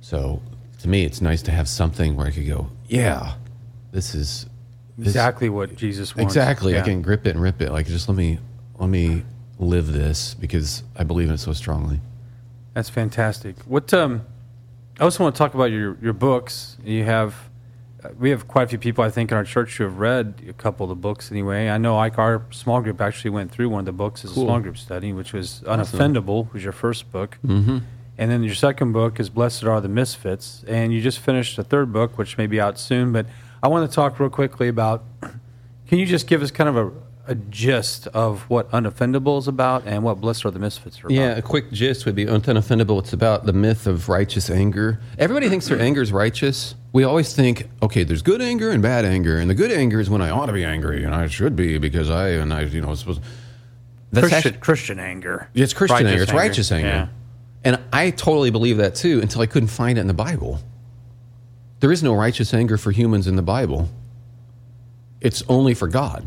So 0.01 0.41
to 0.81 0.89
me, 0.89 1.05
it's 1.05 1.21
nice 1.21 1.43
to 1.43 1.51
have 1.51 1.69
something 1.69 2.17
where 2.17 2.27
I 2.27 2.31
could 2.31 2.47
go, 2.47 2.69
yeah, 2.89 3.35
this 3.93 4.15
is 4.15 4.47
this- 4.99 5.09
Exactly 5.09 5.49
what 5.49 5.77
Jesus 5.77 6.15
wants. 6.17 6.35
Exactly. 6.35 6.79
I 6.79 6.83
can 6.83 7.03
grip 7.03 7.27
it 7.27 7.31
and 7.31 7.41
rip 7.43 7.61
it. 7.61 7.71
Like 7.71 7.87
just 7.87 8.09
let 8.09 8.17
me 8.17 8.39
let 8.79 8.89
me 8.89 9.25
live 9.59 9.93
this 9.93 10.35
because 10.35 10.83
I 10.97 11.05
believe 11.05 11.29
in 11.29 11.35
it 11.35 11.39
so 11.39 11.53
strongly. 11.53 12.01
That's 12.77 12.91
fantastic. 12.91 13.57
What 13.63 13.95
um, 13.95 14.27
I 15.01 15.05
also 15.05 15.25
want 15.25 15.35
to 15.35 15.39
talk 15.39 15.55
about 15.55 15.71
your 15.71 15.97
your 16.03 16.13
books. 16.13 16.77
You 16.85 17.05
have 17.05 17.35
uh, 18.05 18.11
we 18.19 18.29
have 18.29 18.47
quite 18.47 18.65
a 18.65 18.67
few 18.67 18.79
people 18.79 19.03
I 19.03 19.09
think 19.09 19.31
in 19.31 19.37
our 19.39 19.45
church 19.45 19.79
who 19.79 19.85
have 19.85 19.99
read 19.99 20.43
a 20.47 20.53
couple 20.53 20.85
of 20.85 20.91
the 20.91 20.95
books 20.95 21.33
anyway. 21.33 21.71
I 21.71 21.79
know 21.79 21.97
like 21.97 22.19
our 22.19 22.45
small 22.51 22.83
group 22.83 23.01
actually 23.01 23.31
went 23.31 23.51
through 23.51 23.71
one 23.71 23.79
of 23.79 23.87
the 23.87 23.93
books 23.93 24.27
as 24.27 24.33
Cool. 24.33 24.43
a 24.43 24.47
small 24.47 24.61
group 24.61 24.77
study, 24.77 25.15
which 25.15 25.33
was 25.33 25.63
Unoffendable, 25.67 26.53
was 26.53 26.63
your 26.63 26.75
first 26.75 27.11
book. 27.11 27.39
Mm-hmm. 27.47 27.79
And 28.19 28.31
then 28.31 28.43
your 28.43 28.55
second 28.55 28.93
book 28.93 29.19
is 29.21 29.31
Blessed 29.31 29.65
Are 29.65 29.81
the 29.81 29.89
Misfits. 29.89 30.63
And 30.69 30.93
you 30.93 31.01
just 31.01 31.21
finished 31.21 31.57
a 31.57 31.65
third 31.65 31.95
book, 31.95 32.19
which 32.19 32.37
may 32.37 32.47
be 32.47 32.61
out 32.61 32.79
soon. 32.79 33.11
But 33.11 33.25
I 33.63 33.69
want 33.69 33.91
to 33.91 33.95
talk 33.95 34.21
real 34.21 34.29
quickly 34.29 34.69
about 34.69 35.03
can 35.89 35.99
you 35.99 36.05
just 36.05 36.27
give 36.27 36.43
us 36.43 36.51
kind 36.51 36.69
of 36.69 36.77
a, 36.77 36.93
a 37.29 37.35
gist 37.35 38.07
of 38.09 38.43
what 38.49 38.71
Unoffendable 38.71 39.39
is 39.39 39.49
about 39.49 39.85
and 39.87 40.03
what 40.03 40.21
Blessed 40.21 40.45
Are 40.45 40.51
the 40.51 40.59
Misfits 40.59 41.03
are 41.03 41.07
about? 41.07 41.15
Yeah, 41.15 41.37
a 41.37 41.43
quick 41.43 41.71
gist 41.73 42.07
would 42.07 42.15
be 42.15 42.27
unoffendable. 42.27 42.99
It's 43.01 43.13
about 43.13 43.47
the 43.47 43.53
myth 43.53 43.87
of 43.87 44.09
righteous 44.09 44.51
anger. 44.51 45.01
Everybody 45.19 45.49
thinks 45.49 45.69
their 45.69 45.81
anger 45.81 46.03
is 46.03 46.13
righteous. 46.13 46.75
We 46.93 47.05
always 47.05 47.35
think, 47.35 47.69
okay, 47.83 48.05
there's 48.05 48.23
good 48.23 48.41
anger 48.41 48.71
and 48.71 48.83
bad 48.83 49.05
anger, 49.05 49.39
and 49.39 49.51
the 49.51 49.55
good 49.55 49.71
anger 49.73 50.01
is 50.01 50.09
when 50.09 50.23
I 50.23 50.31
ought 50.31 50.47
to 50.47 50.53
be 50.53 50.65
angry 50.65 51.05
and 51.05 51.15
I 51.15 51.27
should 51.27 51.57
be 51.57 51.79
because 51.79 52.11
I 52.11 52.29
and 52.31 52.53
I, 52.53 52.63
you 52.63 52.81
know, 52.81 52.95
supposed. 52.95 53.21
That's 54.13 54.29
Christian, 54.29 54.55
actu- 54.55 54.61
Christian 54.61 54.99
anger. 54.99 55.49
Yeah, 55.53 55.65
it's 55.65 55.75
Christian 55.75 55.97
Righteous 55.97 56.11
anger. 56.13 56.23
It's 56.23 56.33
righteous 56.33 56.73
anger. 56.73 56.89
Yeah. 56.89 57.09
And 57.65 57.81
I 57.93 58.11
totally 58.11 58.51
believe 58.51 58.77
that 58.77 58.95
too 58.95 59.21
until 59.21 59.43
I 59.43 59.47
couldn't 59.47 59.69
find 59.69 59.99
it 59.99 60.01
in 60.01 60.07
the 60.07 60.15
Bible. 60.15 60.61
There 61.81 61.93
is 61.93 62.03
no 62.03 62.15
righteous 62.15 62.55
anger 62.55 62.79
for 62.79 62.93
humans 62.93 63.27
in 63.27 63.37
the 63.37 63.43
Bible. 63.43 63.91
It's 65.21 65.43
only 65.49 65.75
for 65.75 65.89
God. 65.89 66.25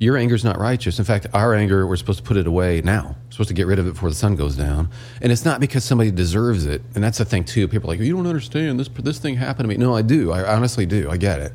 Your 0.00 0.16
anger 0.16 0.34
is 0.34 0.44
not 0.44 0.58
righteous. 0.58 0.98
In 0.98 1.04
fact, 1.04 1.26
our 1.34 1.54
anger, 1.54 1.86
we're 1.86 1.94
supposed 1.96 2.20
to 2.20 2.24
put 2.24 2.38
it 2.38 2.46
away 2.46 2.80
now. 2.80 3.16
We're 3.26 3.32
supposed 3.32 3.48
to 3.48 3.54
get 3.54 3.66
rid 3.66 3.78
of 3.78 3.86
it 3.86 3.92
before 3.92 4.08
the 4.08 4.14
sun 4.14 4.34
goes 4.34 4.56
down. 4.56 4.88
And 5.20 5.30
it's 5.30 5.44
not 5.44 5.60
because 5.60 5.84
somebody 5.84 6.10
deserves 6.10 6.64
it. 6.64 6.80
And 6.94 7.04
that's 7.04 7.18
the 7.18 7.26
thing 7.26 7.44
too. 7.44 7.68
People 7.68 7.90
are 7.90 7.92
like, 7.92 8.00
you 8.00 8.16
don't 8.16 8.26
understand. 8.26 8.80
This 8.80 8.88
this 8.88 9.18
thing 9.18 9.36
happened 9.36 9.64
to 9.64 9.68
me. 9.68 9.76
No, 9.76 9.94
I 9.94 10.00
do. 10.00 10.32
I 10.32 10.56
honestly 10.56 10.86
do. 10.86 11.10
I 11.10 11.18
get 11.18 11.40
it. 11.40 11.52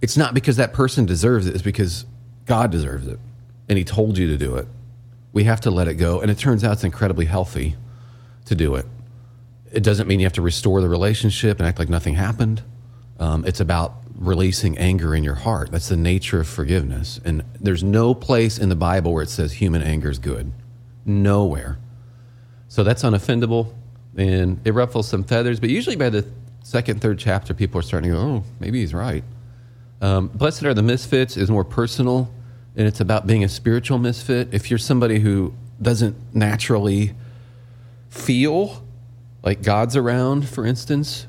It's 0.00 0.16
not 0.16 0.32
because 0.32 0.56
that 0.56 0.72
person 0.72 1.04
deserves 1.04 1.46
it. 1.46 1.54
It's 1.54 1.62
because 1.62 2.06
God 2.46 2.72
deserves 2.72 3.06
it, 3.06 3.20
and 3.68 3.76
He 3.76 3.84
told 3.84 4.16
you 4.16 4.26
to 4.28 4.38
do 4.38 4.56
it. 4.56 4.66
We 5.34 5.44
have 5.44 5.60
to 5.60 5.70
let 5.70 5.88
it 5.88 5.94
go, 5.94 6.20
and 6.20 6.30
it 6.30 6.38
turns 6.38 6.64
out 6.64 6.72
it's 6.72 6.84
incredibly 6.84 7.26
healthy 7.26 7.76
to 8.46 8.54
do 8.54 8.74
it. 8.76 8.86
It 9.70 9.82
doesn't 9.82 10.08
mean 10.08 10.20
you 10.20 10.26
have 10.26 10.32
to 10.34 10.42
restore 10.42 10.80
the 10.80 10.88
relationship 10.88 11.58
and 11.58 11.68
act 11.68 11.78
like 11.78 11.88
nothing 11.88 12.14
happened. 12.14 12.62
Um, 13.20 13.44
it's 13.44 13.60
about 13.60 14.01
releasing 14.26 14.78
anger 14.78 15.14
in 15.14 15.24
your 15.24 15.34
heart. 15.34 15.70
That's 15.70 15.88
the 15.88 15.96
nature 15.96 16.40
of 16.40 16.48
forgiveness. 16.48 17.20
And 17.24 17.42
there's 17.60 17.82
no 17.82 18.14
place 18.14 18.58
in 18.58 18.68
the 18.68 18.76
Bible 18.76 19.12
where 19.12 19.22
it 19.22 19.30
says 19.30 19.54
human 19.54 19.82
anger 19.82 20.10
is 20.10 20.18
good. 20.18 20.52
Nowhere. 21.04 21.78
So 22.68 22.82
that's 22.84 23.02
unoffendable, 23.02 23.72
and 24.16 24.60
it 24.64 24.72
ruffles 24.72 25.08
some 25.08 25.24
feathers. 25.24 25.60
But 25.60 25.70
usually 25.70 25.96
by 25.96 26.08
the 26.08 26.26
second, 26.62 27.00
third 27.00 27.18
chapter, 27.18 27.52
people 27.52 27.78
are 27.80 27.82
starting 27.82 28.10
to 28.10 28.16
go, 28.16 28.22
"Oh, 28.22 28.44
maybe 28.60 28.80
he's 28.80 28.94
right." 28.94 29.24
Um, 30.00 30.28
Blessed 30.28 30.64
are 30.64 30.74
the 30.74 30.82
misfits 30.82 31.36
is 31.36 31.50
more 31.50 31.64
personal, 31.64 32.30
and 32.76 32.86
it's 32.86 33.00
about 33.00 33.26
being 33.26 33.44
a 33.44 33.48
spiritual 33.48 33.98
misfit. 33.98 34.48
If 34.52 34.70
you're 34.70 34.78
somebody 34.78 35.18
who 35.20 35.52
doesn't 35.80 36.16
naturally 36.34 37.14
feel 38.08 38.82
like 39.42 39.62
God's 39.62 39.96
around, 39.96 40.48
for 40.48 40.64
instance, 40.64 41.26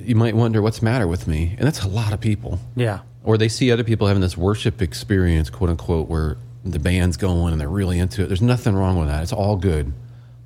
you 0.00 0.14
might 0.14 0.34
wonder 0.34 0.60
what's 0.60 0.80
the 0.80 0.84
matter 0.84 1.06
with 1.06 1.26
me, 1.26 1.54
and 1.58 1.66
that's 1.66 1.82
a 1.82 1.88
lot 1.88 2.12
of 2.12 2.20
people. 2.20 2.58
Yeah. 2.76 3.00
Or 3.22 3.38
they 3.38 3.48
see 3.48 3.70
other 3.70 3.84
people 3.84 4.06
having 4.06 4.20
this 4.20 4.36
worship 4.36 4.82
experience, 4.82 5.50
quote 5.50 5.70
unquote, 5.70 6.08
where 6.08 6.36
the 6.64 6.78
band's 6.78 7.16
going 7.16 7.52
and 7.52 7.60
they're 7.60 7.68
really 7.68 7.98
into 7.98 8.22
it. 8.22 8.26
There's 8.26 8.42
nothing 8.42 8.74
wrong 8.74 8.98
with 8.98 9.08
that. 9.08 9.22
It's 9.22 9.32
all 9.32 9.56
good. 9.56 9.92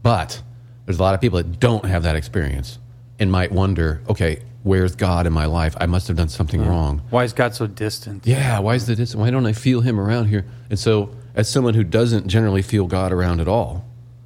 But 0.03 0.43
there's 0.85 0.99
a 0.99 1.03
lot 1.03 1.15
of 1.15 1.21
people 1.21 1.39
that 1.39 1.61
don't 1.61 1.85
have 1.85 2.03
that 2.05 2.17
experience 2.17 2.79
and 3.19 3.31
might 3.31 3.53
wonder, 3.53 4.03
okay, 4.09 4.43
where's 4.63 4.95
God 4.95 5.27
in 5.27 5.33
my 5.33 5.47
life? 5.47 5.77
I 5.81 5.87
must 5.87 6.09
have 6.09 6.17
done 6.17 6.29
something 6.29 6.65
wrong. 6.65 7.03
Why 7.11 7.25
is 7.25 7.33
God 7.33 7.55
so 7.55 7.67
distant? 7.67 8.27
Yeah, 8.27 8.59
why 8.61 8.75
is 8.75 8.87
the 8.87 8.95
distance? 8.95 9.19
Why 9.19 9.31
don't 9.31 9.47
I 9.47 9.53
feel 9.53 9.81
Him 9.81 9.99
around 9.99 10.27
here? 10.27 10.45
And 10.71 10.79
so, 10.79 11.11
as 11.35 11.49
someone 11.49 11.75
who 11.75 11.85
doesn't 11.85 12.27
generally 12.27 12.63
feel 12.63 12.87
God 12.87 13.13
around 13.13 13.41
at 13.41 13.49
all, 13.49 13.85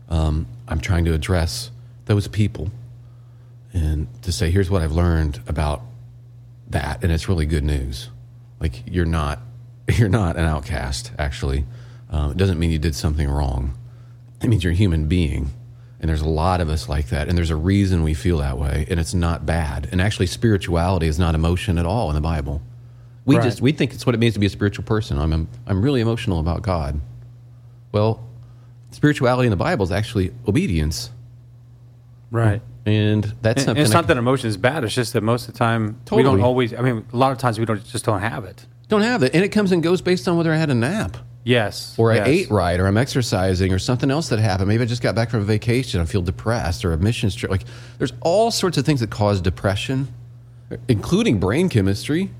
um, 0.09 0.47
I'm 0.69 0.81
trying 0.81 1.05
to 1.07 1.15
address 1.15 1.71
those 2.07 2.29
people 2.29 2.71
and 3.73 4.07
to 4.23 4.33
say, 4.33 4.51
here's 4.51 4.71
what 4.71 4.83
I've 4.83 4.93
learned 4.93 5.41
about 5.47 5.83
that, 6.71 7.03
and 7.03 7.13
it's 7.13 7.29
really 7.29 7.47
good 7.47 7.65
news. 7.65 8.11
Like 8.61 8.83
you're 8.87 9.05
not, 9.07 9.41
you're 9.89 10.09
not 10.09 10.37
an 10.37 10.45
outcast. 10.45 11.13
Actually, 11.19 11.65
Um, 12.11 12.33
it 12.33 12.37
doesn't 12.37 12.59
mean 12.59 12.71
you 12.71 12.79
did 12.79 12.95
something 12.95 13.29
wrong. 13.29 13.75
It 14.43 14.49
means 14.49 14.63
you're 14.65 14.73
a 14.73 14.77
human 14.77 15.07
being. 15.09 15.51
And 16.01 16.09
there's 16.09 16.21
a 16.21 16.29
lot 16.29 16.61
of 16.61 16.69
us 16.69 16.89
like 16.89 17.09
that. 17.11 17.29
And 17.29 17.39
there's 17.39 17.51
a 17.51 17.57
reason 17.57 18.03
we 18.03 18.13
feel 18.13 18.39
that 18.39 18.59
way. 18.59 18.87
And 18.91 18.99
it's 18.99 19.15
not 19.15 19.47
bad. 19.47 19.89
And 19.93 20.01
actually, 20.01 20.27
spirituality 20.27 21.07
is 21.07 21.17
not 21.19 21.35
emotion 21.37 21.79
at 21.79 21.87
all 21.87 22.09
in 22.11 22.15
the 22.17 22.21
Bible. 22.21 22.61
We 23.25 23.37
Right. 23.37 23.45
just 23.45 23.61
we 23.63 23.71
think 23.73 23.95
it's 23.95 24.05
what 24.05 24.15
it 24.15 24.19
means 24.19 24.35
to 24.35 24.41
be 24.41 24.47
a 24.47 24.51
spiritual 24.51 24.85
person. 24.85 25.17
I'm 25.19 25.49
I'm 25.67 25.81
really 25.81 26.01
emotional 26.01 26.41
about 26.41 26.63
God. 26.63 27.01
Well, 27.93 28.21
spirituality 28.91 29.47
in 29.47 29.51
the 29.51 29.57
Bible 29.57 29.85
is 29.85 29.93
actually 29.93 30.33
obedience, 30.49 31.11
Right. 32.33 32.63
And 32.85 33.25
that's 33.43 33.59
And 33.63 33.67
something. 33.67 33.83
it's 33.83 33.93
not 33.93 34.07
that 34.09 34.17
emotion 34.17 34.49
is 34.49 34.57
bad. 34.57 34.85
It's 34.85 34.95
just 34.95 35.13
that 35.13 35.23
most 35.23 35.47
of 35.49 35.55
the 35.55 35.59
time 35.59 36.01
we 36.11 36.23
don't 36.23 36.41
always. 36.41 36.75
I 36.75 36.81
mean, 36.81 37.05
a 37.13 37.17
lot 37.17 37.33
of 37.33 37.39
times 37.39 37.59
we 37.59 37.65
don't 37.65 37.85
just 37.85 38.05
don't 38.05 38.21
have 38.21 38.45
it. 38.45 38.67
don't 38.89 39.03
have 39.03 39.23
it, 39.23 39.35
and 39.35 39.45
it 39.45 39.49
comes 39.51 39.73
and 39.73 39.83
goes 39.83 40.01
based 40.01 40.27
on 40.29 40.37
whether 40.37 40.53
I 40.53 40.57
had 40.57 40.71
a 40.71 40.75
nap 40.75 41.17
Yes. 41.45 41.97
or 41.99 42.13
I 42.13 42.17
yes. 42.17 42.29
ate 42.29 42.51
right, 42.51 42.79
or 42.79 42.87
I'm 42.87 42.97
exercising, 42.97 43.73
or 43.73 43.79
something 43.79 44.11
else 44.11 44.29
that 44.29 44.39
happened. 44.39 44.69
Maybe 44.69 44.83
I 44.83 44.87
just 44.87 45.03
got 45.03 45.15
back 45.15 45.29
from 45.31 45.41
a 45.41 45.45
vacation. 45.45 46.01
I 46.01 46.05
feel 46.05 46.23
depressed, 46.23 46.85
or 46.85 46.93
a 46.93 46.97
missions 46.99 47.35
trip. 47.35 47.51
Like 47.51 47.65
there's 47.99 48.13
all 48.21 48.51
sorts 48.51 48.79
of 48.79 48.85
things 48.87 49.01
that 49.01 49.11
cause 49.11 49.41
depression, 49.41 50.09
including 50.89 51.41
brain 51.41 51.69
chemistry. 51.69 52.31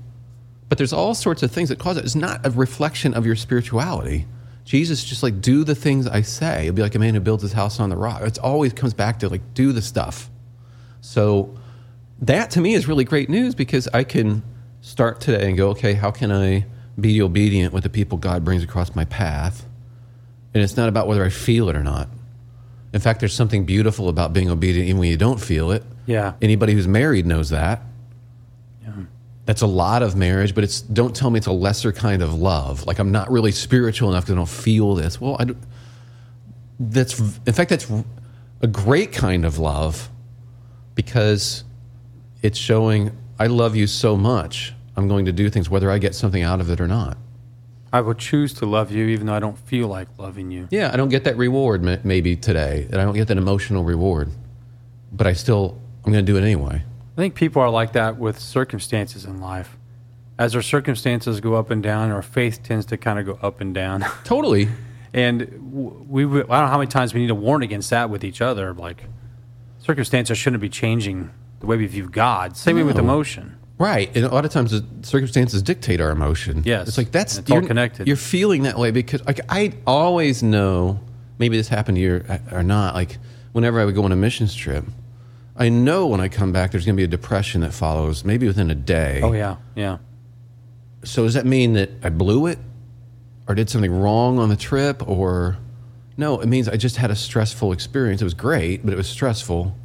But 0.69 0.77
there's 0.77 0.93
all 0.93 1.13
sorts 1.13 1.43
of 1.43 1.51
things 1.51 1.69
that 1.69 1.77
cause 1.79 1.97
it. 1.97 2.05
It's 2.05 2.15
not 2.15 2.45
a 2.45 2.49
reflection 2.49 3.13
of 3.13 3.25
your 3.25 3.35
spirituality. 3.35 4.25
Jesus 4.65 5.03
just 5.03 5.21
like 5.21 5.41
do 5.41 5.63
the 5.65 5.75
things 5.75 6.07
I 6.07 6.21
say. 6.21 6.63
It'll 6.63 6.75
be 6.75 6.81
like 6.81 6.95
a 6.95 6.99
man 6.99 7.13
who 7.13 7.19
builds 7.19 7.43
his 7.43 7.51
house 7.53 7.79
on 7.79 7.89
the 7.89 7.97
rock. 7.97 8.21
It's 8.23 8.39
always 8.39 8.73
comes 8.73 8.93
back 8.93 9.19
to 9.19 9.29
like 9.29 9.53
do 9.53 9.71
the 9.73 9.81
stuff. 9.81 10.31
So 11.13 11.53
that 12.21 12.49
to 12.51 12.61
me 12.61 12.73
is 12.75 12.87
really 12.87 13.03
great 13.03 13.29
news 13.29 13.55
because 13.55 13.89
I 13.93 14.05
can 14.05 14.41
start 14.79 15.19
today 15.19 15.49
and 15.49 15.57
go, 15.57 15.69
okay, 15.71 15.93
how 15.93 16.11
can 16.11 16.31
I 16.31 16.65
be 16.97 17.21
obedient 17.21 17.73
with 17.73 17.83
the 17.83 17.89
people 17.89 18.17
God 18.17 18.45
brings 18.45 18.63
across 18.63 18.95
my 18.95 19.03
path? 19.03 19.65
And 20.53 20.63
it's 20.63 20.77
not 20.77 20.87
about 20.87 21.07
whether 21.07 21.23
I 21.25 21.29
feel 21.29 21.67
it 21.67 21.75
or 21.75 21.83
not. 21.83 22.07
In 22.93 23.01
fact, 23.01 23.19
there's 23.19 23.33
something 23.33 23.65
beautiful 23.65 24.07
about 24.07 24.31
being 24.31 24.49
obedient 24.49 24.87
even 24.87 24.99
when 24.99 25.09
you 25.09 25.17
don't 25.17 25.41
feel 25.41 25.71
it. 25.71 25.83
Yeah. 26.05 26.33
Anybody 26.41 26.71
who's 26.73 26.87
married 26.87 27.25
knows 27.25 27.49
that. 27.49 27.81
Yeah. 28.81 28.93
That's 29.45 29.61
a 29.61 29.67
lot 29.67 30.03
of 30.03 30.15
marriage, 30.15 30.55
but 30.55 30.63
it's 30.63 30.79
don't 30.79 31.13
tell 31.13 31.29
me 31.31 31.37
it's 31.37 31.47
a 31.47 31.51
lesser 31.51 31.91
kind 31.91 32.21
of 32.21 32.33
love. 32.33 32.85
Like 32.85 32.99
I'm 32.99 33.11
not 33.11 33.29
really 33.29 33.51
spiritual 33.51 34.09
enough 34.09 34.23
because 34.23 34.33
I 34.33 34.37
don't 34.37 34.47
feel 34.47 34.95
this. 34.95 35.19
Well, 35.19 35.35
I, 35.37 35.43
don't- 35.45 35.63
that's 36.79 37.19
in 37.45 37.51
fact 37.53 37.71
that's 37.71 37.91
a 38.61 38.67
great 38.67 39.11
kind 39.11 39.43
of 39.43 39.57
love 39.59 40.09
because 40.95 41.63
it's 42.41 42.57
showing 42.57 43.15
I 43.39 43.47
love 43.47 43.75
you 43.75 43.87
so 43.87 44.15
much. 44.15 44.73
I'm 44.95 45.07
going 45.07 45.25
to 45.25 45.31
do 45.31 45.49
things 45.49 45.69
whether 45.69 45.89
I 45.89 45.97
get 45.97 46.13
something 46.13 46.43
out 46.43 46.61
of 46.61 46.69
it 46.69 46.79
or 46.79 46.87
not. 46.87 47.17
I 47.91 48.01
will 48.01 48.13
choose 48.13 48.53
to 48.55 48.65
love 48.65 48.91
you 48.91 49.07
even 49.07 49.27
though 49.27 49.33
I 49.33 49.39
don't 49.39 49.57
feel 49.57 49.87
like 49.87 50.07
loving 50.17 50.49
you. 50.51 50.67
Yeah, 50.71 50.91
I 50.91 50.97
don't 50.97 51.09
get 51.09 51.23
that 51.25 51.37
reward 51.37 51.83
maybe 52.03 52.35
today, 52.35 52.87
and 52.91 52.99
I 52.99 53.03
don't 53.03 53.13
get 53.13 53.27
that 53.27 53.37
emotional 53.37 53.83
reward, 53.83 54.31
but 55.11 55.27
I 55.27 55.33
still 55.33 55.79
I'm 56.05 56.11
going 56.11 56.25
to 56.25 56.31
do 56.31 56.37
it 56.37 56.41
anyway. 56.41 56.83
I 57.15 57.15
think 57.15 57.35
people 57.35 57.61
are 57.61 57.69
like 57.69 57.93
that 57.93 58.17
with 58.17 58.39
circumstances 58.39 59.25
in 59.25 59.39
life. 59.39 59.77
As 60.37 60.55
our 60.55 60.61
circumstances 60.61 61.39
go 61.39 61.53
up 61.53 61.69
and 61.69 61.83
down, 61.83 62.11
our 62.11 62.23
faith 62.23 62.63
tends 62.63 62.85
to 62.87 62.97
kind 62.97 63.19
of 63.19 63.25
go 63.25 63.39
up 63.47 63.61
and 63.61 63.73
down. 63.73 64.03
Totally. 64.23 64.69
and 65.13 66.07
we, 66.09 66.25
we, 66.25 66.39
I 66.39 66.41
don't 66.41 66.49
know 66.49 66.67
how 66.67 66.79
many 66.79 66.89
times 66.89 67.13
we 67.13 67.21
need 67.21 67.27
to 67.27 67.35
warn 67.35 67.61
against 67.61 67.91
that 67.91 68.09
with 68.09 68.23
each 68.23 68.41
other. 68.41 68.73
Like, 68.73 69.03
circumstances 69.83 70.37
shouldn't 70.37 70.61
be 70.61 70.69
changing 70.69 71.29
the 71.59 71.67
way 71.67 71.77
we 71.77 71.85
view 71.85 72.09
God. 72.09 72.57
Same 72.57 72.75
way 72.77 72.83
with 72.83 72.95
No. 72.97 73.03
emotion. 73.03 73.55
Right, 73.77 74.09
and 74.15 74.23
a 74.25 74.29
lot 74.33 74.45
of 74.45 74.51
times 74.51 74.71
the 74.71 74.83
circumstances 75.01 75.61
dictate 75.61 75.99
our 75.99 76.11
emotion. 76.11 76.61
Yes. 76.65 76.87
it's 76.87 76.97
like 76.97 77.11
that's 77.11 77.37
It's 77.37 77.49
all 77.51 77.57
you're- 77.57 77.67
connected. 77.67 78.07
You're 78.07 78.15
feeling 78.15 78.63
that 78.63 78.77
way 78.77 78.91
because 78.91 79.23
like 79.25 79.41
I 79.49 79.73
always 79.85 80.41
know. 80.43 80.99
Maybe 81.39 81.57
this 81.57 81.67
happened 81.67 81.97
to 81.97 82.01
you 82.01 82.23
or, 82.29 82.39
or 82.59 82.63
not. 82.63 82.93
Like 82.95 83.17
whenever 83.51 83.79
I 83.81 83.85
would 83.85 83.95
go 83.95 84.03
on 84.03 84.11
a 84.11 84.15
missions 84.15 84.53
trip, 84.55 84.85
I 85.57 85.69
know 85.69 86.07
when 86.07 86.21
I 86.21 86.29
come 86.29 86.51
back 86.51 86.71
there's 86.71 86.85
going 86.85 86.95
to 86.95 86.99
be 86.99 87.03
a 87.03 87.07
depression 87.07 87.61
that 87.61 87.73
follows, 87.73 88.23
maybe 88.23 88.47
within 88.47 88.69
a 88.69 88.75
day. 88.75 89.19
Oh, 89.23 89.33
yeah. 89.33 89.55
Yeah. 89.75 89.97
So 91.03 91.23
does 91.23 91.33
that 91.33 91.45
mean 91.45 91.73
that 91.73 91.89
I 92.03 92.09
blew 92.09 92.45
it, 92.45 92.59
or 93.47 93.55
did 93.55 93.69
something 93.69 93.91
wrong 93.91 94.39
on 94.39 94.49
the 94.49 94.55
trip, 94.55 95.05
or 95.07 95.57
no? 96.17 96.39
It 96.39 96.47
means 96.47 96.69
I 96.69 96.77
just 96.77 96.97
had 96.97 97.11
a 97.11 97.15
stressful 97.15 97.71
experience. 97.71 98.21
It 98.21 98.25
was 98.25 98.33
great, 98.33 98.83
but 98.83 98.93
it 98.93 98.97
was 98.97 99.07
stressful. 99.07 99.75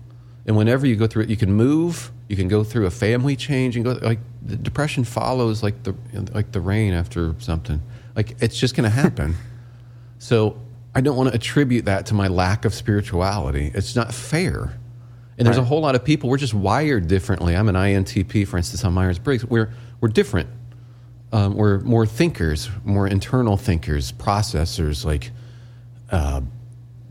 And 0.46 0.56
whenever 0.56 0.86
you 0.86 0.96
go 0.96 1.06
through 1.06 1.24
it, 1.24 1.30
you 1.30 1.36
can 1.36 1.52
move. 1.52 2.10
You 2.28 2.36
can 2.36 2.48
go 2.48 2.64
through 2.64 2.86
a 2.86 2.90
family 2.90 3.36
change 3.36 3.76
and 3.76 3.84
go 3.84 3.92
like 3.92 4.18
the 4.42 4.56
depression 4.56 5.04
follows 5.04 5.62
like 5.62 5.82
the 5.82 5.94
like 6.32 6.52
the 6.52 6.60
rain 6.60 6.92
after 6.92 7.34
something. 7.38 7.82
Like 8.14 8.36
it's 8.40 8.58
just 8.58 8.74
going 8.74 8.88
to 8.88 8.94
happen. 8.94 9.34
so 10.18 10.58
I 10.94 11.00
don't 11.00 11.16
want 11.16 11.28
to 11.30 11.34
attribute 11.34 11.84
that 11.84 12.06
to 12.06 12.14
my 12.14 12.28
lack 12.28 12.64
of 12.64 12.74
spirituality. 12.74 13.70
It's 13.74 13.94
not 13.94 14.12
fair. 14.12 14.78
And 15.38 15.46
there's 15.46 15.58
a 15.58 15.64
whole 15.64 15.80
lot 15.80 15.94
of 15.94 16.04
people. 16.04 16.28
We're 16.28 16.36
just 16.36 16.54
wired 16.54 17.06
differently. 17.06 17.54
I'm 17.54 17.68
an 17.68 17.76
INTP, 17.76 18.48
for 18.48 18.56
instance, 18.56 18.84
on 18.84 18.92
Myers 18.92 19.20
Briggs. 19.20 19.44
We're 19.44 19.72
we're 20.00 20.08
different. 20.08 20.48
Um, 21.32 21.54
we're 21.54 21.80
more 21.80 22.06
thinkers, 22.06 22.70
more 22.84 23.06
internal 23.06 23.56
thinkers, 23.56 24.12
processors. 24.12 25.04
Like, 25.04 25.30
uh, 26.10 26.40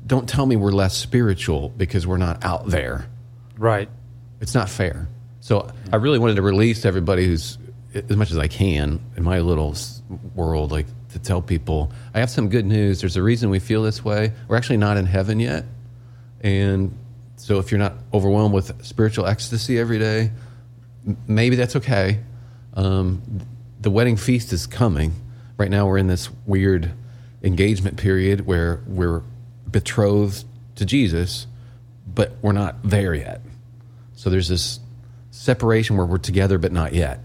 don't 0.06 0.28
tell 0.28 0.46
me 0.46 0.56
we're 0.56 0.72
less 0.72 0.96
spiritual 0.96 1.70
because 1.70 2.08
we're 2.08 2.18
not 2.18 2.44
out 2.44 2.68
there. 2.68 3.08
Right. 3.58 3.90
It's 4.40 4.54
not 4.54 4.70
fair. 4.70 5.08
So 5.40 5.70
I 5.92 5.98
really 5.98 6.20
wanted 6.20 6.36
to 6.36 6.42
release 6.42 6.86
everybody 6.86 7.26
who's 7.26 7.58
as 7.94 8.16
much 8.16 8.32
as 8.32 8.38
I 8.38 8.48
can 8.48 9.00
in 9.16 9.24
my 9.24 9.40
little 9.40 9.76
world, 10.36 10.72
like 10.72 10.88
to 11.12 11.20
tell 11.20 11.42
people 11.42 11.92
I 12.14 12.20
have 12.20 12.30
some 12.30 12.50
good 12.50 12.66
news. 12.66 13.02
There's 13.02 13.18
a 13.18 13.24
reason 13.24 13.50
we 13.50 13.60
feel 13.60 13.84
this 13.84 14.04
way. 14.04 14.34
We're 14.48 14.58
actually 14.58 14.78
not 14.78 14.98
in 14.98 15.06
heaven 15.06 15.40
yet, 15.40 15.66
and 16.42 16.98
so 17.38 17.60
if 17.60 17.72
you're 17.72 17.80
not 17.80 17.94
overwhelmed 18.14 18.54
with 18.54 18.86
spiritual 18.86 19.26
ecstasy 19.26 19.80
every 19.80 20.00
day, 20.00 20.32
maybe 21.28 21.56
that's 21.56 21.76
okay. 21.78 22.20
Um, 22.74 23.22
the 23.80 23.90
wedding 23.90 24.18
feast 24.18 24.54
is 24.54 24.68
coming. 24.68 25.14
Right 25.58 25.72
now, 25.72 25.88
we're 25.88 25.98
in 25.98 26.08
this 26.08 26.30
weird 26.46 26.92
engagement 27.48 27.98
period 27.98 28.46
where 28.46 28.82
we're 28.86 29.24
betrothed 29.70 30.46
to 30.76 30.86
Jesus, 30.86 31.48
but 32.06 32.34
we're 32.42 32.52
not 32.52 32.76
there 32.84 33.14
yet. 33.16 33.42
So 34.16 34.30
there's 34.30 34.48
this 34.48 34.80
separation 35.32 35.98
where 35.98 36.06
we're 36.06 36.18
together 36.18 36.58
but 36.58 36.72
not 36.72 36.94
yet. 36.94 37.20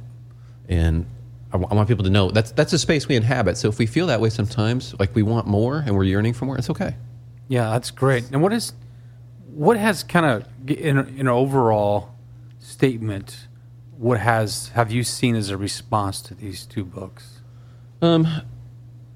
And 0.68 1.06
I 1.52 1.56
want 1.56 1.86
people 1.86 2.04
to 2.04 2.10
know 2.10 2.30
that's 2.30 2.52
that's 2.52 2.72
a 2.72 2.78
space 2.78 3.06
we 3.08 3.16
inhabit. 3.16 3.58
So 3.58 3.68
if 3.68 3.78
we 3.78 3.84
feel 3.84 4.06
that 4.06 4.20
way 4.20 4.30
sometimes, 4.30 4.94
like 4.98 5.14
we 5.14 5.22
want 5.22 5.46
more 5.46 5.82
and 5.84 5.94
we're 5.94 6.04
yearning 6.04 6.32
for 6.32 6.46
more, 6.46 6.56
it's 6.56 6.70
okay. 6.70 6.96
Yeah, 7.48 7.70
that's 7.70 7.90
great. 7.90 8.30
And 8.32 8.40
what 8.40 8.54
is, 8.54 8.72
what 9.48 9.76
has 9.76 10.02
kind 10.02 10.24
of 10.24 10.70
in 10.70 10.96
an 10.96 11.28
overall 11.28 12.14
statement, 12.58 13.48
what 13.98 14.18
has 14.20 14.68
have 14.68 14.90
you 14.90 15.04
seen 15.04 15.36
as 15.36 15.50
a 15.50 15.58
response 15.58 16.22
to 16.22 16.34
these 16.34 16.64
two 16.64 16.84
books? 16.84 17.40
Um, 18.00 18.26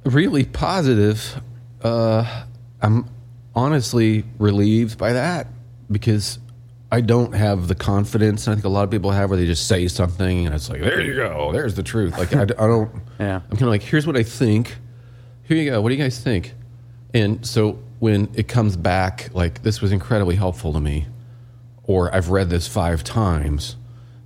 Really 0.06 0.44
positive. 0.44 1.40
Uh, 1.82 2.44
I'm 2.80 3.08
honestly 3.54 4.24
relieved 4.38 4.98
by 4.98 5.14
that 5.14 5.48
because 5.90 6.38
I 6.92 7.00
don't 7.00 7.32
have 7.32 7.66
the 7.66 7.74
confidence. 7.74 8.46
I 8.46 8.54
think 8.54 8.64
a 8.64 8.68
lot 8.68 8.84
of 8.84 8.90
people 8.90 9.10
have 9.10 9.30
where 9.30 9.36
they 9.38 9.46
just 9.46 9.66
say 9.66 9.88
something 9.88 10.46
and 10.46 10.54
it's 10.54 10.70
like, 10.70 10.80
there 10.80 11.00
you 11.00 11.14
go, 11.16 11.50
there's 11.52 11.74
the 11.74 11.82
truth. 11.82 12.16
Like 12.16 12.34
I 12.34 12.44
don't. 12.44 12.90
Yeah. 13.18 13.36
I'm 13.36 13.50
kind 13.50 13.62
of 13.62 13.68
like, 13.68 13.82
here's 13.82 14.06
what 14.06 14.16
I 14.16 14.22
think. 14.22 14.76
Here 15.44 15.56
you 15.56 15.70
go. 15.70 15.80
What 15.80 15.88
do 15.88 15.94
you 15.94 16.02
guys 16.02 16.20
think? 16.20 16.52
And 17.14 17.46
so 17.46 17.78
when 17.98 18.28
it 18.34 18.46
comes 18.46 18.76
back, 18.76 19.30
like 19.32 19.62
this 19.62 19.80
was 19.80 19.90
incredibly 19.90 20.36
helpful 20.36 20.72
to 20.74 20.80
me, 20.80 21.06
or 21.84 22.14
I've 22.14 22.28
read 22.28 22.50
this 22.50 22.68
five 22.68 23.02
times 23.02 23.76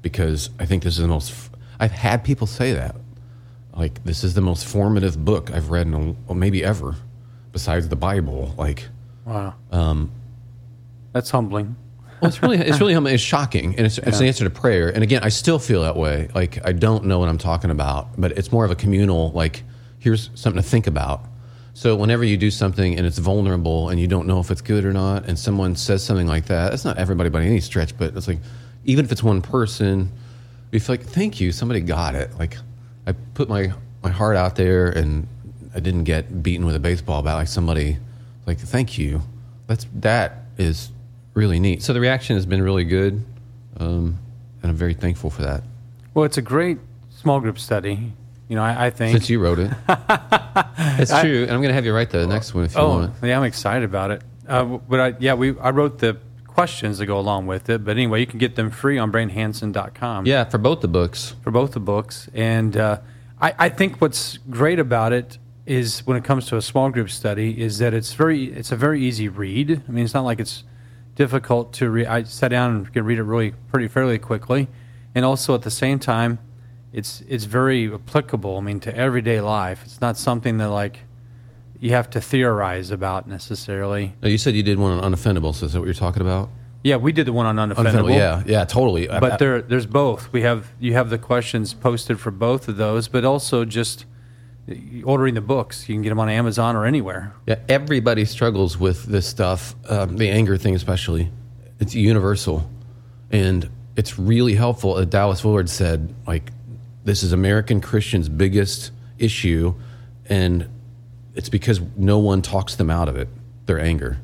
because 0.03 0.51
I 0.59 0.67
think 0.67 0.83
this 0.83 0.95
is 0.95 1.03
the 1.03 1.09
most. 1.09 1.31
F- 1.31 1.51
I've 1.79 1.93
had 1.93 2.25
people 2.25 2.49
say 2.49 2.73
that, 2.73 2.97
like 3.81 4.05
this 4.05 4.23
is 4.23 4.35
the 4.35 4.41
most 4.41 4.67
formative 4.67 5.25
book 5.25 5.51
I've 5.51 5.71
read 5.71 5.87
in 5.89 5.95
a, 5.95 5.99
well, 5.99 6.35
maybe 6.35 6.63
ever, 6.63 6.95
besides 7.53 7.89
the 7.89 7.97
Bible. 7.97 8.55
Like, 8.57 8.87
Wow. 9.25 9.55
Um, 9.71 10.11
that's 11.13 11.31
humbling. 11.31 11.77
well, 12.21 12.29
it's 12.29 12.43
really 12.43 12.59
it's 12.59 12.81
really 12.81 12.95
humbling. 12.95 13.15
It's 13.15 13.23
shocking, 13.23 13.77
and 13.77 13.87
it's, 13.87 13.99
it's 13.99 14.21
an 14.21 14.27
answer 14.27 14.45
to 14.45 14.51
prayer. 14.51 14.89
And 14.91 15.03
again, 15.03 15.23
I 15.23 15.29
still 15.29 15.59
feel 15.59 15.83
that 15.83 15.97
way. 15.97 16.29
Like 16.35 16.65
I 16.67 16.73
don't 16.73 17.05
know 17.05 17.19
what 17.19 17.29
I'm 17.29 17.39
talking 17.39 17.71
about, 17.71 18.21
but 18.21 18.33
it's 18.33 18.53
more 18.53 18.65
of 18.65 18.71
a 18.71 18.77
communal. 18.77 19.31
Like 19.33 19.63
here's 19.99 20.31
something 20.35 20.63
to 20.63 20.69
think 20.69 20.87
about. 20.87 21.25
So 21.73 21.95
whenever 21.95 22.25
you 22.25 22.37
do 22.37 22.51
something 22.51 22.97
and 22.97 23.07
it's 23.07 23.19
vulnerable 23.19 23.89
and 23.89 24.01
you 24.01 24.07
don't 24.09 24.27
know 24.27 24.41
if 24.41 24.51
it's 24.51 24.61
good 24.61 24.85
or 24.85 24.93
not, 24.93 25.27
and 25.27 25.39
someone 25.39 25.77
says 25.77 26.05
something 26.05 26.27
like 26.27 26.47
that, 26.47 26.75
it's 26.75 26.85
not 26.85 26.99
everybody 26.99 27.31
by 27.31 27.43
any 27.43 27.61
stretch, 27.61 27.97
but 27.97 28.17
it's 28.17 28.29
like 28.29 28.39
even 28.85 29.05
if 29.05 29.13
it's 29.13 29.23
one 29.23 29.41
person, 29.41 30.11
you 30.73 30.81
feel 30.81 30.95
like 30.95 31.07
thank 31.07 31.41
you, 31.41 31.53
somebody 31.53 31.81
got 31.81 32.15
it. 32.15 32.37
Like 32.39 32.57
I 33.11 33.15
put 33.35 33.49
my 33.49 33.73
my 34.03 34.11
heart 34.11 34.37
out 34.37 34.55
there 34.55 34.89
and 34.89 35.27
I 35.75 35.81
didn't 35.81 36.05
get 36.05 36.43
beaten 36.43 36.65
with 36.65 36.77
a 36.77 36.79
baseball 36.79 37.23
bat. 37.23 37.35
Like 37.35 37.49
somebody 37.49 37.99
like 38.47 38.59
thank 38.59 38.99
you. 38.99 39.23
That's 39.67 39.87
that 39.97 40.45
is 40.59 40.91
really 41.35 41.59
neat. 41.59 41.83
So 41.83 41.93
the 41.93 42.01
reaction 42.01 42.37
has 42.37 42.47
been 42.47 42.63
really 42.63 42.85
good, 42.85 43.25
um, 43.79 44.19
and 44.63 44.71
I'm 44.71 44.77
very 44.77 44.95
thankful 44.95 45.31
for 45.31 45.43
that. 45.43 45.63
Well, 46.15 46.25
it's 46.25 46.39
a 46.39 46.43
great 46.43 46.79
small 47.11 47.41
group 47.41 47.59
study, 47.59 48.13
You 48.49 48.57
know, 48.57 48.63
I, 48.63 48.87
I 48.87 48.91
think. 48.91 49.13
Since 49.13 49.29
you 49.31 49.41
wrote 49.41 49.59
it, 49.59 49.71
it's 50.99 51.11
I- 51.11 51.23
true, 51.23 51.43
and 51.43 51.51
I'm 51.51 51.61
going 51.61 51.69
to 51.69 51.75
have 51.75 51.85
you 51.85 51.95
write 51.95 52.11
the 52.11 52.27
next 52.27 52.55
one 52.55 52.65
if 52.65 52.75
you 52.75 52.81
oh, 52.81 52.89
want. 52.89 53.15
yeah, 53.23 53.37
I'm 53.37 53.45
excited 53.45 53.85
about 53.85 54.11
it. 54.13 54.23
Uh, 54.49 54.65
but 54.65 55.01
I, 55.01 55.15
yeah, 55.21 55.35
we 55.35 55.59
I 55.59 55.71
wrote 55.71 55.99
the 55.99 56.17
questions 56.61 56.99
that 56.99 57.07
go 57.07 57.19
along 57.19 57.47
with 57.47 57.71
it. 57.71 57.85
But 57.85 57.93
anyway, 57.97 58.21
you 58.21 58.27
can 58.27 58.39
get 58.39 58.55
them 58.55 58.71
free 58.71 58.99
on 58.99 59.11
branthansen.com. 59.11 60.27
Yeah, 60.27 60.45
for 60.45 60.59
both 60.59 60.83
the 60.83 60.89
books. 60.89 61.35
for 61.43 61.51
both 61.51 61.73
the 61.73 61.81
books. 61.81 62.29
And 62.35 62.77
uh, 62.77 63.01
I, 63.41 63.55
I 63.59 63.69
think 63.71 64.01
what's 64.03 64.37
great 64.51 64.79
about 64.79 65.15
it 65.15 65.39
is 65.65 66.07
when 66.07 66.19
it 66.19 66.25
comes 66.25 66.47
to 66.49 66.57
a 66.57 66.63
small 66.63 66.91
group 66.91 67.09
study 67.09 67.63
is 67.63 67.79
that 67.79 67.95
it's 67.95 68.13
very 68.13 68.53
it's 68.53 68.73
a 68.73 68.77
very 68.77 69.01
easy 69.03 69.29
read. 69.29 69.83
I 69.89 69.91
mean, 69.91 70.05
it's 70.05 70.13
not 70.13 70.25
like 70.25 70.39
it's 70.39 70.65
difficult 71.15 71.73
to 71.75 71.89
read. 71.89 72.07
I 72.07 72.25
sat 72.25 72.49
down 72.49 72.77
and 72.77 72.93
can 72.93 73.05
read 73.05 73.19
it 73.19 73.23
really 73.23 73.53
pretty 73.71 73.89
fairly 73.89 74.19
quickly, 74.19 74.69
and 75.15 75.25
also 75.25 75.55
at 75.55 75.63
the 75.63 75.71
same 75.71 75.99
time, 75.99 76.39
it's 76.93 77.23
it's 77.29 77.45
very 77.45 77.93
applicable. 77.93 78.59
I 78.59 78.61
mean, 78.61 78.81
to 78.81 78.95
everyday 78.95 79.41
life. 79.41 79.83
It's 79.85 80.01
not 80.01 80.19
something 80.19 80.59
that 80.59 80.69
like 80.69 81.01
you 81.81 81.91
have 81.91 82.11
to 82.11 82.21
theorize 82.21 82.91
about 82.91 83.27
necessarily. 83.27 84.15
No, 84.23 84.29
you 84.29 84.39
said 84.39 84.55
you 84.55 84.63
did 84.63 84.79
one 84.79 84.99
on 84.99 85.13
unoffendable. 85.13 85.55
So 85.55 85.67
is 85.67 85.73
that 85.73 85.79
what 85.81 85.87
you're 85.87 85.95
talking 85.95 86.23
about? 86.23 86.51
Yeah, 86.83 86.97
we 86.97 87.13
did 87.13 87.27
the 87.27 87.33
one 87.33 87.47
on 87.47 87.57
unoffendable. 87.57 88.15
Yeah, 88.15 88.43
yeah, 88.47 88.65
totally. 88.65 89.09
I- 89.09 89.17
I- 89.17 89.21
but 89.21 89.39
there 89.39 89.61
there's 89.63 89.87
both 89.87 90.33
we 90.33 90.43
have 90.43 90.71
you 90.79 90.93
have 90.95 91.11
the 91.11 91.19
questions 91.19 91.75
posted 91.75 92.19
for 92.21 92.31
both 92.31 92.69
of 92.69 92.77
those 92.77 93.09
but 93.09 93.25
also 93.25 93.65
just 93.65 94.05
ordering 95.05 95.35
the 95.35 95.41
books 95.41 95.89
you 95.89 95.95
can 95.97 96.03
get 96.03 96.11
them 96.11 96.21
on 96.21 96.29
amazon 96.29 96.77
or 96.77 96.85
anywhere 96.87 97.35
Yeah, 97.47 97.57
everybody 97.69 98.25
struggles 98.25 98.79
with 98.79 99.05
this 99.05 99.27
stuff, 99.27 99.75
um, 99.89 100.17
the 100.17 100.29
anger 100.29 100.57
thing 100.57 100.75
especially. 100.77 101.31
It's 101.81 101.95
universal, 101.95 102.71
and 103.33 103.69
it's 103.97 104.19
really 104.19 104.55
helpful. 104.55 104.95
Uh, 104.95 105.05
Dallas 105.07 105.43
Willard 105.43 105.69
said, 105.71 106.15
like, 106.27 106.53
this 107.05 107.23
is 107.23 107.33
American 107.33 107.81
Christians' 107.81 108.29
biggest 108.29 108.91
issue, 109.19 109.75
and 110.27 110.69
it's 111.35 111.49
because 111.49 111.81
no 111.97 112.19
one 112.19 112.43
talks 112.43 112.75
them 112.77 112.91
out 112.91 113.09
of 113.09 113.17
it. 113.17 113.29
Their 113.67 113.81
anger. 113.81 114.19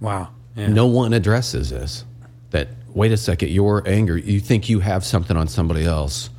wow 0.00 0.28
yeah. 0.56 0.66
No 0.68 0.86
one 0.86 1.12
addresses 1.12 1.70
this. 1.70 2.04
That 2.50 2.68
wait 2.88 3.12
a 3.12 3.16
second, 3.16 3.50
your 3.50 3.86
anger. 3.86 4.16
You 4.16 4.40
think 4.40 4.68
you 4.68 4.80
have 4.80 5.04
something 5.04 5.36
on 5.36 5.46
somebody 5.46 5.84
else. 5.84 6.30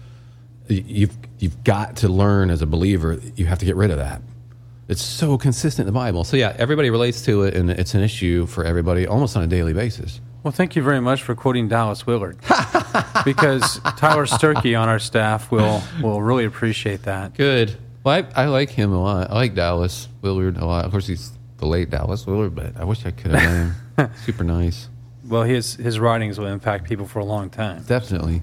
You've 0.68 1.16
you've 1.40 1.64
got 1.64 1.96
to 1.98 2.10
learn 2.10 2.50
as 2.50 2.62
a 2.62 2.66
believer. 2.66 3.20
You 3.38 3.46
have 3.46 3.60
to 3.60 3.66
get 3.66 3.78
rid 3.78 3.92
of 3.92 3.98
that. 3.98 4.22
It's 4.90 5.02
so 5.02 5.38
consistent 5.38 5.88
in 5.88 5.94
the 5.94 5.98
Bible. 5.98 6.24
So 6.26 6.36
yeah, 6.36 6.54
everybody 6.58 6.90
relates 6.90 7.22
to 7.26 7.44
it, 7.44 7.54
and 7.54 7.70
it's 7.70 7.94
an 7.94 8.02
issue 8.02 8.46
for 8.46 8.66
everybody 8.66 9.08
almost 9.08 9.38
on 9.38 9.44
a 9.44 9.48
daily 9.48 9.72
basis. 9.74 10.20
well 10.44 10.52
thank 10.52 10.76
you 10.76 10.82
very 10.82 11.00
much 11.02 11.22
for 11.22 11.36
quoting 11.36 11.68
dallas 11.68 12.06
willard 12.08 12.38
because 13.26 13.80
tyler 13.98 14.26
sturkey 14.26 14.80
on 14.80 14.88
our 14.88 15.00
staff 15.00 15.52
will 15.52 15.82
will 16.02 16.22
really 16.22 16.46
appreciate 16.46 17.04
that 17.04 17.34
Good. 17.34 17.78
Well, 18.04 18.26
I, 18.36 18.44
I 18.44 18.46
like 18.48 18.70
him 18.70 18.92
a 18.94 19.02
lot. 19.02 19.30
I 19.30 19.36
like 19.36 19.56
Dallas 19.56 20.08
Willard 20.22 20.58
a 20.58 20.66
lot. 20.66 20.86
Of 20.86 20.92
course, 20.92 21.08
he's 21.08 21.32
the 21.58 21.66
late 21.66 21.90
Dallas 21.90 22.26
Willard, 22.26 22.56
but 22.56 22.78
I 22.78 22.84
wish 22.86 23.06
I 23.06 23.12
could 23.12 23.32
have 23.32 23.44
known 23.98 24.08
him. 24.08 24.12
Super 24.26 24.44
nice. 24.46 24.88
well 25.28 25.44
his 25.44 25.76
his 25.76 26.00
writings 26.00 26.40
will 26.40 26.48
impact 26.48 26.86
people 26.86 27.06
for 27.06 27.20
a 27.20 27.26
long 27.26 27.50
time 27.50 27.84
Definitely. 27.84 28.42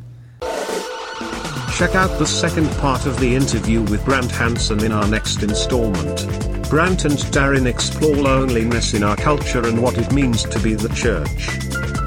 Check 1.75 1.95
out 1.95 2.19
the 2.19 2.27
second 2.27 2.71
part 2.79 3.05
of 3.07 3.19
the 3.21 3.35
interview 3.35 3.83
with 3.83 4.03
Brant 4.05 4.31
Hansen 4.31 4.83
in 4.85 4.93
our 4.93 5.07
next 5.07 5.43
installment. 5.43 6.27
Brant 6.71 7.05
and 7.05 7.15
Darren 7.33 7.67
explore 7.67 8.17
loneliness 8.17 8.95
in 8.95 9.03
our 9.03 9.17
culture 9.17 9.67
and 9.67 9.83
what 9.83 9.99
it 9.99 10.11
means 10.13 10.43
to 10.45 10.59
be 10.61 10.75
the 10.75 10.89
church. 10.91 12.06